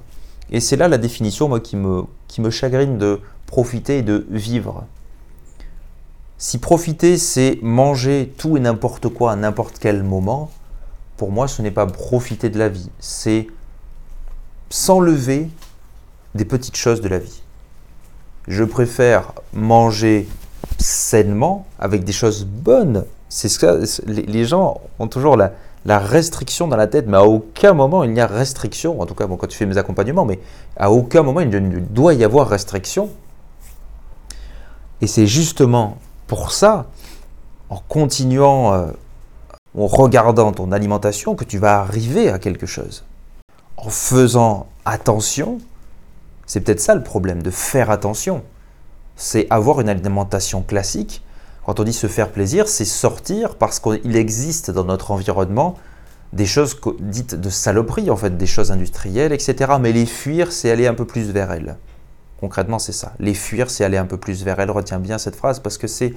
Et 0.54 0.60
c'est 0.60 0.76
là 0.76 0.88
la 0.88 1.00
définition, 1.00 1.50
moi, 1.50 1.60
qui 1.60 1.76
me, 1.76 2.04
qui 2.28 2.39
me 2.39 2.52
chagrine 2.52 3.00
de 3.00 3.20
profiter 3.48 3.98
et 3.98 4.02
de 4.04 4.26
vivre. 4.30 4.86
Si 6.38 6.60
profiter, 6.60 7.18
c'est 7.18 7.58
manger 7.63 8.32
tout 8.38 8.56
et 8.56 8.60
n'importe 8.60 9.10
quoi 9.10 9.32
à 9.32 9.36
n'importe 9.36 9.80
quel 9.80 10.04
moment, 10.04 10.52
pour 11.18 11.32
moi, 11.32 11.48
ce 11.48 11.63
n'est 11.63 11.72
pas 11.72 11.88
profiter 11.88 12.50
de 12.50 12.60
la 12.60 12.70
vie, 12.70 12.89
c'est 13.00 13.48
s'enlever 14.70 15.50
des 16.36 16.46
petites 16.46 16.78
choses 16.78 17.02
de 17.02 17.08
la 17.08 17.20
vie. 17.20 17.42
Je 18.48 18.63
préfère 18.63 19.34
manger 19.54 20.28
sainement 20.78 21.66
avec 21.80 22.04
des 22.04 22.12
choses 22.12 22.46
bonnes. 22.46 23.06
C'est 23.30 23.50
ce 23.50 24.02
les 24.06 24.46
gens 24.46 24.82
ont 25.00 25.08
toujours 25.08 25.38
la, 25.38 25.54
la 25.86 26.00
restriction 26.00 26.67
dans 26.67 26.78
la 26.78 26.88
tête, 26.88 27.08
mais 27.08 27.17
à 27.17 27.24
aucun 27.24 27.74
moment 27.74 28.04
il 28.04 28.12
n'y 28.12 28.22
a 28.22 28.28
restriction, 28.28 29.02
en 29.02 29.06
tout 29.06 29.15
cas 29.15 29.28
quand 29.28 29.48
tu 29.48 29.58
fais 29.58 29.65
mes 29.65 29.78
accompagnements, 29.78 30.26
mais 30.26 30.39
à 30.78 30.91
aucun 30.91 31.24
moment 31.24 31.41
il 31.41 31.50
ne 31.50 31.80
doit 31.80 32.13
y 32.13 32.24
avoir 32.24 32.48
restriction. 32.48 33.10
Et 35.02 35.08
c'est 35.08 35.28
justement 35.28 35.98
pour 36.28 36.52
ça, 36.52 36.86
en 37.69 37.82
continuant, 37.89 38.74
euh, 38.74 38.88
en 39.78 39.88
regardant 39.88 40.52
ton 40.54 40.72
alimentation, 40.72 41.36
que 41.36 41.43
tu 41.43 41.58
vas 41.58 41.80
arriver 41.80 42.30
à 42.30 42.39
quelque 42.39 42.65
chose. 42.65 43.04
En 43.76 43.89
faisant 43.89 44.67
attention, 44.86 45.58
c'est 46.46 46.62
peut-être 46.62 46.80
ça 46.80 46.96
le 46.96 47.04
problème, 47.04 47.43
de 47.43 47.52
faire 47.52 47.89
attention. 47.89 48.43
C'est 49.15 49.48
avoir 49.50 49.82
une 49.82 49.89
alimentation 49.89 50.62
classique 50.62 51.22
quand 51.65 51.80
on 51.80 51.84
dit 51.84 51.93
se 51.93 52.08
faire 52.08 52.30
plaisir, 52.30 52.67
c'est 52.67 52.86
sortir 52.86 53.56
parce 53.56 53.80
qu'il 53.80 54.15
existe 54.15 54.71
dans 54.71 54.84
notre 54.84 55.12
environnement 55.12 55.76
des 56.34 56.45
choses 56.45 56.80
dites 56.99 57.36
de 57.36 57.49
saloperie, 57.49 58.10
en 58.10 58.17
fait, 58.17 58.38
des 58.38 58.47
choses 58.47 58.71
industrielles, 58.71 59.32
etc. 59.32 59.73
Mais 59.80 59.91
les 59.91 60.06
fuir, 60.06 60.52
c'est 60.52 60.71
aller 60.71 60.88
un 60.88 60.95
peu 60.95 61.06
plus 61.06 61.32
vers 61.32 61.52
elles. 61.52 61.78
Concrètement, 62.39 62.80
c'est 62.80 62.91
ça. 62.91 63.13
Les 63.19 63.36
fuir, 63.36 63.69
c'est 63.69 63.86
aller 63.86 63.97
un 63.97 64.06
peu 64.06 64.17
plus 64.17 64.43
vers 64.43 64.60
elle. 64.60 64.71
Retiens 64.71 64.99
bien 64.99 65.17
cette 65.17 65.36
phrase 65.36 65.60
parce 65.60 65.78
que 65.78 65.88
c'est 65.88 66.15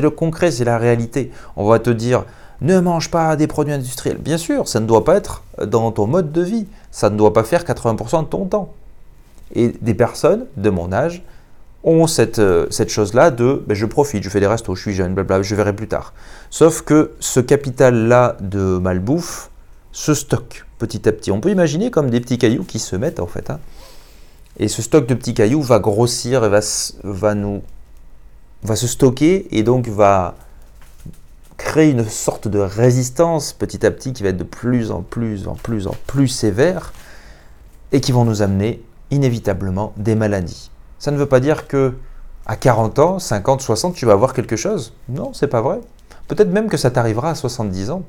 le 0.00 0.10
concret, 0.10 0.50
c'est 0.50 0.64
la 0.64 0.78
réalité. 0.78 1.32
On 1.56 1.66
va 1.66 1.78
te 1.78 1.90
dire, 1.90 2.24
ne 2.60 2.78
mange 2.78 3.10
pas 3.10 3.34
des 3.36 3.46
produits 3.46 3.72
industriels. 3.72 4.18
Bien 4.18 4.38
sûr, 4.38 4.68
ça 4.68 4.78
ne 4.78 4.86
doit 4.86 5.04
pas 5.04 5.16
être 5.16 5.42
dans 5.66 5.90
ton 5.90 6.06
mode 6.06 6.30
de 6.30 6.42
vie. 6.42 6.68
Ça 6.92 7.10
ne 7.10 7.16
doit 7.16 7.32
pas 7.32 7.42
faire 7.42 7.64
80% 7.64 8.24
de 8.24 8.28
ton 8.28 8.44
temps. 8.44 8.72
Et 9.54 9.68
des 9.80 9.94
personnes 9.94 10.46
de 10.56 10.70
mon 10.70 10.92
âge 10.92 11.24
ont 11.84 12.06
cette, 12.06 12.38
euh, 12.38 12.66
cette 12.70 12.88
chose-là 12.88 13.30
de 13.30 13.62
ben, 13.66 13.74
je 13.74 13.86
profite, 13.86 14.22
je 14.22 14.30
fais 14.30 14.40
des 14.40 14.46
restos, 14.46 14.74
je 14.74 14.80
suis 14.80 14.94
jeune, 14.94 15.14
blabla, 15.14 15.42
je 15.42 15.54
verrai 15.54 15.74
plus 15.74 15.88
tard. 15.88 16.14
Sauf 16.50 16.82
que 16.82 17.12
ce 17.20 17.40
capital-là 17.40 18.36
de 18.40 18.78
malbouffe 18.78 19.50
se 19.92 20.14
stocke 20.14 20.66
petit 20.78 21.08
à 21.08 21.12
petit. 21.12 21.30
On 21.30 21.40
peut 21.40 21.50
imaginer 21.50 21.90
comme 21.90 22.10
des 22.10 22.20
petits 22.20 22.38
cailloux 22.38 22.64
qui 22.64 22.78
se 22.78 22.96
mettent 22.96 23.20
en 23.20 23.26
fait. 23.26 23.50
Hein. 23.50 23.60
Et 24.58 24.68
ce 24.68 24.82
stock 24.82 25.06
de 25.06 25.14
petits 25.14 25.34
cailloux 25.34 25.62
va 25.62 25.78
grossir 25.78 26.44
et 26.44 26.48
va, 26.48 26.60
va, 27.02 27.34
nous, 27.34 27.62
va 28.62 28.76
se 28.76 28.86
stocker 28.86 29.46
et 29.56 29.62
donc 29.62 29.88
va 29.88 30.36
créer 31.56 31.90
une 31.90 32.08
sorte 32.08 32.48
de 32.48 32.58
résistance 32.58 33.52
petit 33.52 33.84
à 33.84 33.90
petit 33.90 34.12
qui 34.12 34.22
va 34.22 34.30
être 34.30 34.36
de 34.36 34.44
plus 34.44 34.90
en 34.90 35.02
plus 35.02 35.46
en 35.46 35.54
plus 35.54 35.86
en 35.86 35.94
plus 36.06 36.28
sévère 36.28 36.92
et 37.92 38.00
qui 38.00 38.10
vont 38.12 38.24
nous 38.24 38.42
amener 38.42 38.82
inévitablement 39.10 39.92
des 39.96 40.14
maladies. 40.14 40.70
Ça 41.04 41.10
ne 41.10 41.18
veut 41.18 41.26
pas 41.26 41.40
dire 41.40 41.68
que 41.68 41.92
à 42.46 42.56
40 42.56 42.98
ans, 42.98 43.18
50, 43.18 43.60
60, 43.60 43.94
tu 43.94 44.06
vas 44.06 44.14
avoir 44.14 44.32
quelque 44.32 44.56
chose. 44.56 44.94
Non, 45.10 45.34
c'est 45.34 45.48
pas 45.48 45.60
vrai. 45.60 45.82
Peut-être 46.28 46.48
même 46.48 46.70
que 46.70 46.78
ça 46.78 46.90
t'arrivera 46.90 47.28
à 47.28 47.34
70 47.34 47.90
ans. 47.90 48.04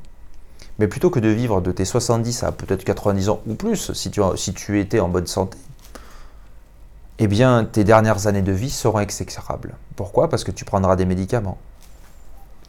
Mais 0.80 0.88
plutôt 0.88 1.10
que 1.10 1.20
de 1.20 1.28
vivre 1.28 1.60
de 1.60 1.74
tes 1.74 1.84
70 1.84 2.44
à 2.44 2.54
peut-être 2.54 2.86
90 2.86 3.28
ans 3.28 3.42
ou 3.48 3.56
plus, 3.56 3.92
si 3.92 4.12
tu, 4.12 4.22
si 4.38 4.54
tu 4.54 4.80
étais 4.80 5.02
en 5.02 5.10
bonne 5.10 5.28
santé, 5.28 5.58
eh 7.20 7.28
bien, 7.28 7.66
tes 7.66 7.84
dernières 7.84 8.28
années 8.28 8.42
de 8.42 8.54
vie 8.54 8.70
seront 8.70 9.02
exécrables. 9.02 9.76
Pourquoi? 9.98 10.30
Parce 10.30 10.46
que 10.46 10.52
tu 10.52 10.64
prendras 10.64 10.96
des 10.96 11.06
médicaments. 11.06 11.58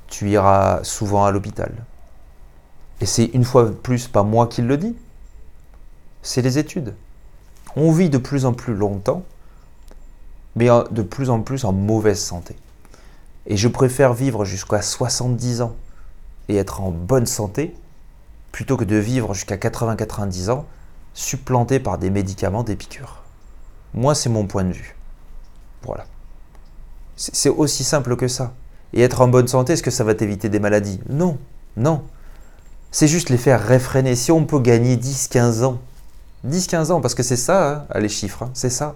Tu 0.09 0.29
iras 0.31 0.81
souvent 0.83 1.25
à 1.25 1.31
l'hôpital. 1.31 1.71
Et 3.01 3.07
c'est 3.07 3.27
une 3.27 3.45
fois 3.45 3.67
de 3.67 3.71
plus 3.71 4.09
pas 4.09 4.25
moi 4.25 4.49
qui 4.49 4.63
le 4.63 4.77
dis, 4.77 4.97
c'est 6.23 6.43
les 6.43 6.59
études. 6.59 6.97
On 7.77 7.93
vit 7.93 8.11
de 8.11 8.19
plus 8.19 8.45
en 8.45 8.55
plus 8.55 8.75
longtemps, 8.75 9.23
mais 10.57 10.69
de 10.91 11.03
plus 11.03 11.31
en 11.31 11.41
plus 11.43 11.65
en 11.65 11.73
mauvaise 11.73 12.21
santé. 12.21 12.57
Et 13.47 13.57
je 13.57 13.69
préfère 13.69 14.13
vivre 14.13 14.45
jusqu'à 14.45 14.83
70 14.83 15.63
ans 15.63 15.77
et 16.49 16.57
être 16.57 16.81
en 16.81 16.91
bonne 16.91 17.27
santé 17.27 17.75
plutôt 18.51 18.77
que 18.77 18.85
de 18.85 18.97
vivre 18.97 19.35
jusqu'à 19.35 19.57
80-90 19.57 20.51
ans 20.51 20.67
supplanté 21.15 21.79
par 21.79 21.99
des 21.99 22.11
médicaments, 22.11 22.63
des 22.63 22.77
piqûres. 22.77 23.23
Moi, 23.95 24.15
c'est 24.15 24.29
mon 24.29 24.47
point 24.47 24.65
de 24.65 24.73
vue. 24.73 24.97
Voilà. 25.83 26.07
C'est 27.17 27.49
aussi 27.49 27.85
simple 27.85 28.17
que 28.17 28.29
ça. 28.29 28.53
Et 28.93 29.03
être 29.03 29.21
en 29.21 29.29
bonne 29.29 29.49
santé, 29.49 29.73
est-ce 29.73 29.83
que 29.83 29.91
ça 29.91 30.05
va 30.05 30.15
t'éviter 30.15 30.49
des 30.49 30.61
maladies? 30.61 31.01
Non, 31.09 31.39
non. 31.77 32.03
C'est 32.91 33.09
juste 33.09 33.31
les 33.31 33.39
faire 33.39 33.63
réfréner. 33.63 34.15
Si 34.15 34.31
on 34.31 34.45
peut 34.45 34.61
gagner 34.61 34.97
10-15 34.97 35.65
ans, 35.65 35.79
10-15 36.47 36.93
ans, 36.93 37.01
parce 37.01 37.15
que 37.15 37.23
c'est 37.23 37.37
ça, 37.37 37.87
hein, 37.91 37.99
les 37.99 38.09
chiffres, 38.09 38.43
hein, 38.43 38.51
c'est 38.53 38.71
ça. 38.71 38.95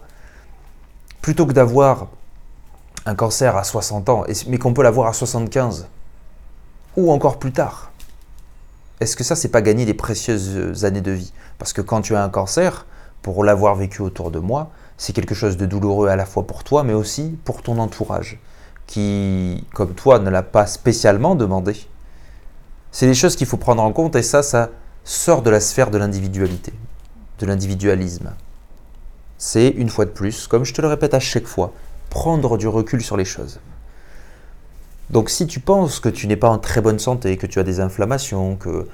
Plutôt 1.22 1.46
que 1.46 1.52
d'avoir 1.52 2.08
un 3.06 3.14
cancer 3.14 3.56
à 3.56 3.64
60 3.64 4.08
ans, 4.08 4.24
mais 4.48 4.58
qu'on 4.58 4.72
peut 4.72 4.82
l'avoir 4.82 5.08
à 5.08 5.12
75, 5.12 5.88
ou 6.96 7.12
encore 7.12 7.38
plus 7.38 7.52
tard. 7.52 7.92
Est-ce 9.00 9.16
que 9.16 9.24
ça, 9.24 9.36
c'est 9.36 9.48
pas 9.48 9.62
gagner 9.62 9.86
des 9.86 9.94
précieuses 9.94 10.84
années 10.84 11.00
de 11.00 11.12
vie? 11.12 11.32
Parce 11.58 11.72
que 11.72 11.80
quand 11.80 12.02
tu 12.02 12.14
as 12.14 12.22
un 12.22 12.28
cancer, 12.28 12.86
pour 13.22 13.44
l'avoir 13.44 13.74
vécu 13.74 14.02
autour 14.02 14.30
de 14.30 14.38
moi, 14.38 14.70
c'est 14.96 15.12
quelque 15.12 15.34
chose 15.34 15.56
de 15.56 15.66
douloureux 15.66 16.08
à 16.08 16.16
la 16.16 16.26
fois 16.26 16.46
pour 16.46 16.64
toi, 16.64 16.84
mais 16.84 16.92
aussi 16.94 17.38
pour 17.44 17.62
ton 17.62 17.78
entourage, 17.78 18.38
qui, 18.86 19.66
comme 19.74 19.94
toi, 19.94 20.18
ne 20.18 20.30
l'a 20.30 20.42
pas 20.42 20.66
spécialement 20.66 21.34
demandé. 21.34 21.76
C'est 22.92 23.06
des 23.06 23.14
choses 23.14 23.36
qu'il 23.36 23.46
faut 23.46 23.56
prendre 23.56 23.82
en 23.82 23.92
compte, 23.92 24.16
et 24.16 24.22
ça, 24.22 24.42
ça 24.42 24.70
sort 25.04 25.42
de 25.42 25.50
la 25.50 25.60
sphère 25.60 25.90
de 25.90 25.98
l'individualité, 25.98 26.72
de 27.38 27.46
l'individualisme. 27.46 28.32
C'est, 29.42 29.70
une 29.70 29.88
fois 29.88 30.04
de 30.04 30.10
plus, 30.10 30.46
comme 30.46 30.66
je 30.66 30.74
te 30.74 30.82
le 30.82 30.88
répète 30.88 31.14
à 31.14 31.18
chaque 31.18 31.46
fois, 31.46 31.72
prendre 32.10 32.58
du 32.58 32.68
recul 32.68 33.02
sur 33.02 33.16
les 33.16 33.24
choses. 33.24 33.58
Donc 35.08 35.30
si 35.30 35.46
tu 35.46 35.60
penses 35.60 35.98
que 35.98 36.10
tu 36.10 36.26
n'es 36.26 36.36
pas 36.36 36.50
en 36.50 36.58
très 36.58 36.82
bonne 36.82 36.98
santé, 36.98 37.38
que 37.38 37.46
tu 37.46 37.58
as 37.58 37.62
des 37.62 37.80
inflammations, 37.80 38.56
que 38.56 38.86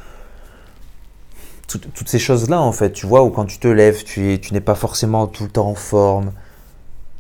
toutes 1.67 2.09
ces 2.09 2.21
choses-là, 2.21 2.61
en 2.61 2.71
fait, 2.71 2.93
tu 2.93 3.07
vois, 3.07 3.25
où 3.25 3.31
quand 3.31 3.45
tu 3.45 3.59
te 3.59 3.67
lèves, 3.67 4.05
tu, 4.05 4.39
tu 4.41 4.55
n'es 4.55 4.61
pas 4.61 4.77
forcément 4.77 5.27
tout 5.27 5.43
le 5.43 5.51
temps 5.51 5.67
en 5.67 5.75
forme, 5.75 6.31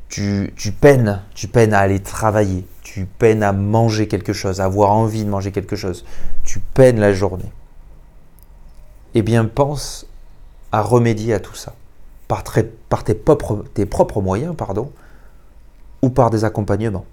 tu, 0.08 0.54
tu, 0.56 0.70
peines, 0.70 1.20
tu 1.34 1.48
peines 1.48 1.74
à 1.74 1.80
aller 1.80 1.98
travailler, 1.98 2.64
tu 2.82 3.06
peines 3.06 3.42
à 3.42 3.52
manger 3.52 4.06
quelque 4.06 4.32
chose, 4.32 4.60
à 4.60 4.66
avoir 4.66 4.92
envie 4.92 5.24
de 5.24 5.28
manger 5.28 5.50
quelque 5.50 5.74
chose, 5.74 6.04
tu 6.44 6.60
peines 6.60 7.00
la 7.00 7.12
journée. 7.12 7.50
Eh 9.14 9.22
bien, 9.22 9.46
pense 9.46 10.06
à 10.70 10.80
remédier 10.80 11.34
à 11.34 11.40
tout 11.40 11.56
ça, 11.56 11.74
par, 12.28 12.42
tes, 13.04 13.14
propres, 13.14 14.20
moyens, 14.20 14.54
pardon, 14.56 14.90
ou 16.02 16.10
par 16.10 16.30
des 16.30 16.44
accompagnements. 16.44 17.04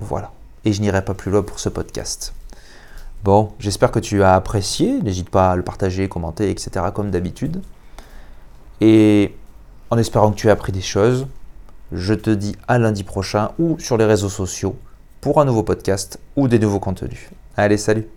Voilà. 0.00 0.32
Et 0.64 0.72
je 0.72 0.80
n'irai 0.80 1.04
pas 1.04 1.14
plus 1.14 1.30
loin 1.30 1.42
pour 1.42 1.58
ce 1.60 1.68
podcast. 1.68 2.34
Bon, 3.22 3.52
j'espère 3.58 3.90
que 3.90 3.98
tu 3.98 4.22
as 4.22 4.34
apprécié. 4.34 5.00
N'hésite 5.02 5.30
pas 5.30 5.52
à 5.52 5.56
le 5.56 5.62
partager, 5.62 6.08
commenter, 6.08 6.50
etc. 6.50 6.86
comme 6.94 7.10
d'habitude. 7.10 7.62
Et 8.80 9.34
en 9.90 9.98
espérant 9.98 10.30
que 10.30 10.36
tu 10.36 10.48
aies 10.48 10.50
appris 10.50 10.72
des 10.72 10.80
choses, 10.80 11.26
je 11.92 12.14
te 12.14 12.30
dis 12.30 12.56
à 12.68 12.78
lundi 12.78 13.04
prochain 13.04 13.50
ou 13.58 13.78
sur 13.78 13.96
les 13.96 14.04
réseaux 14.04 14.28
sociaux 14.28 14.76
pour 15.20 15.40
un 15.40 15.44
nouveau 15.44 15.62
podcast 15.62 16.18
ou 16.36 16.48
des 16.48 16.58
nouveaux 16.58 16.80
contenus. 16.80 17.30
Allez, 17.56 17.76
salut 17.76 18.08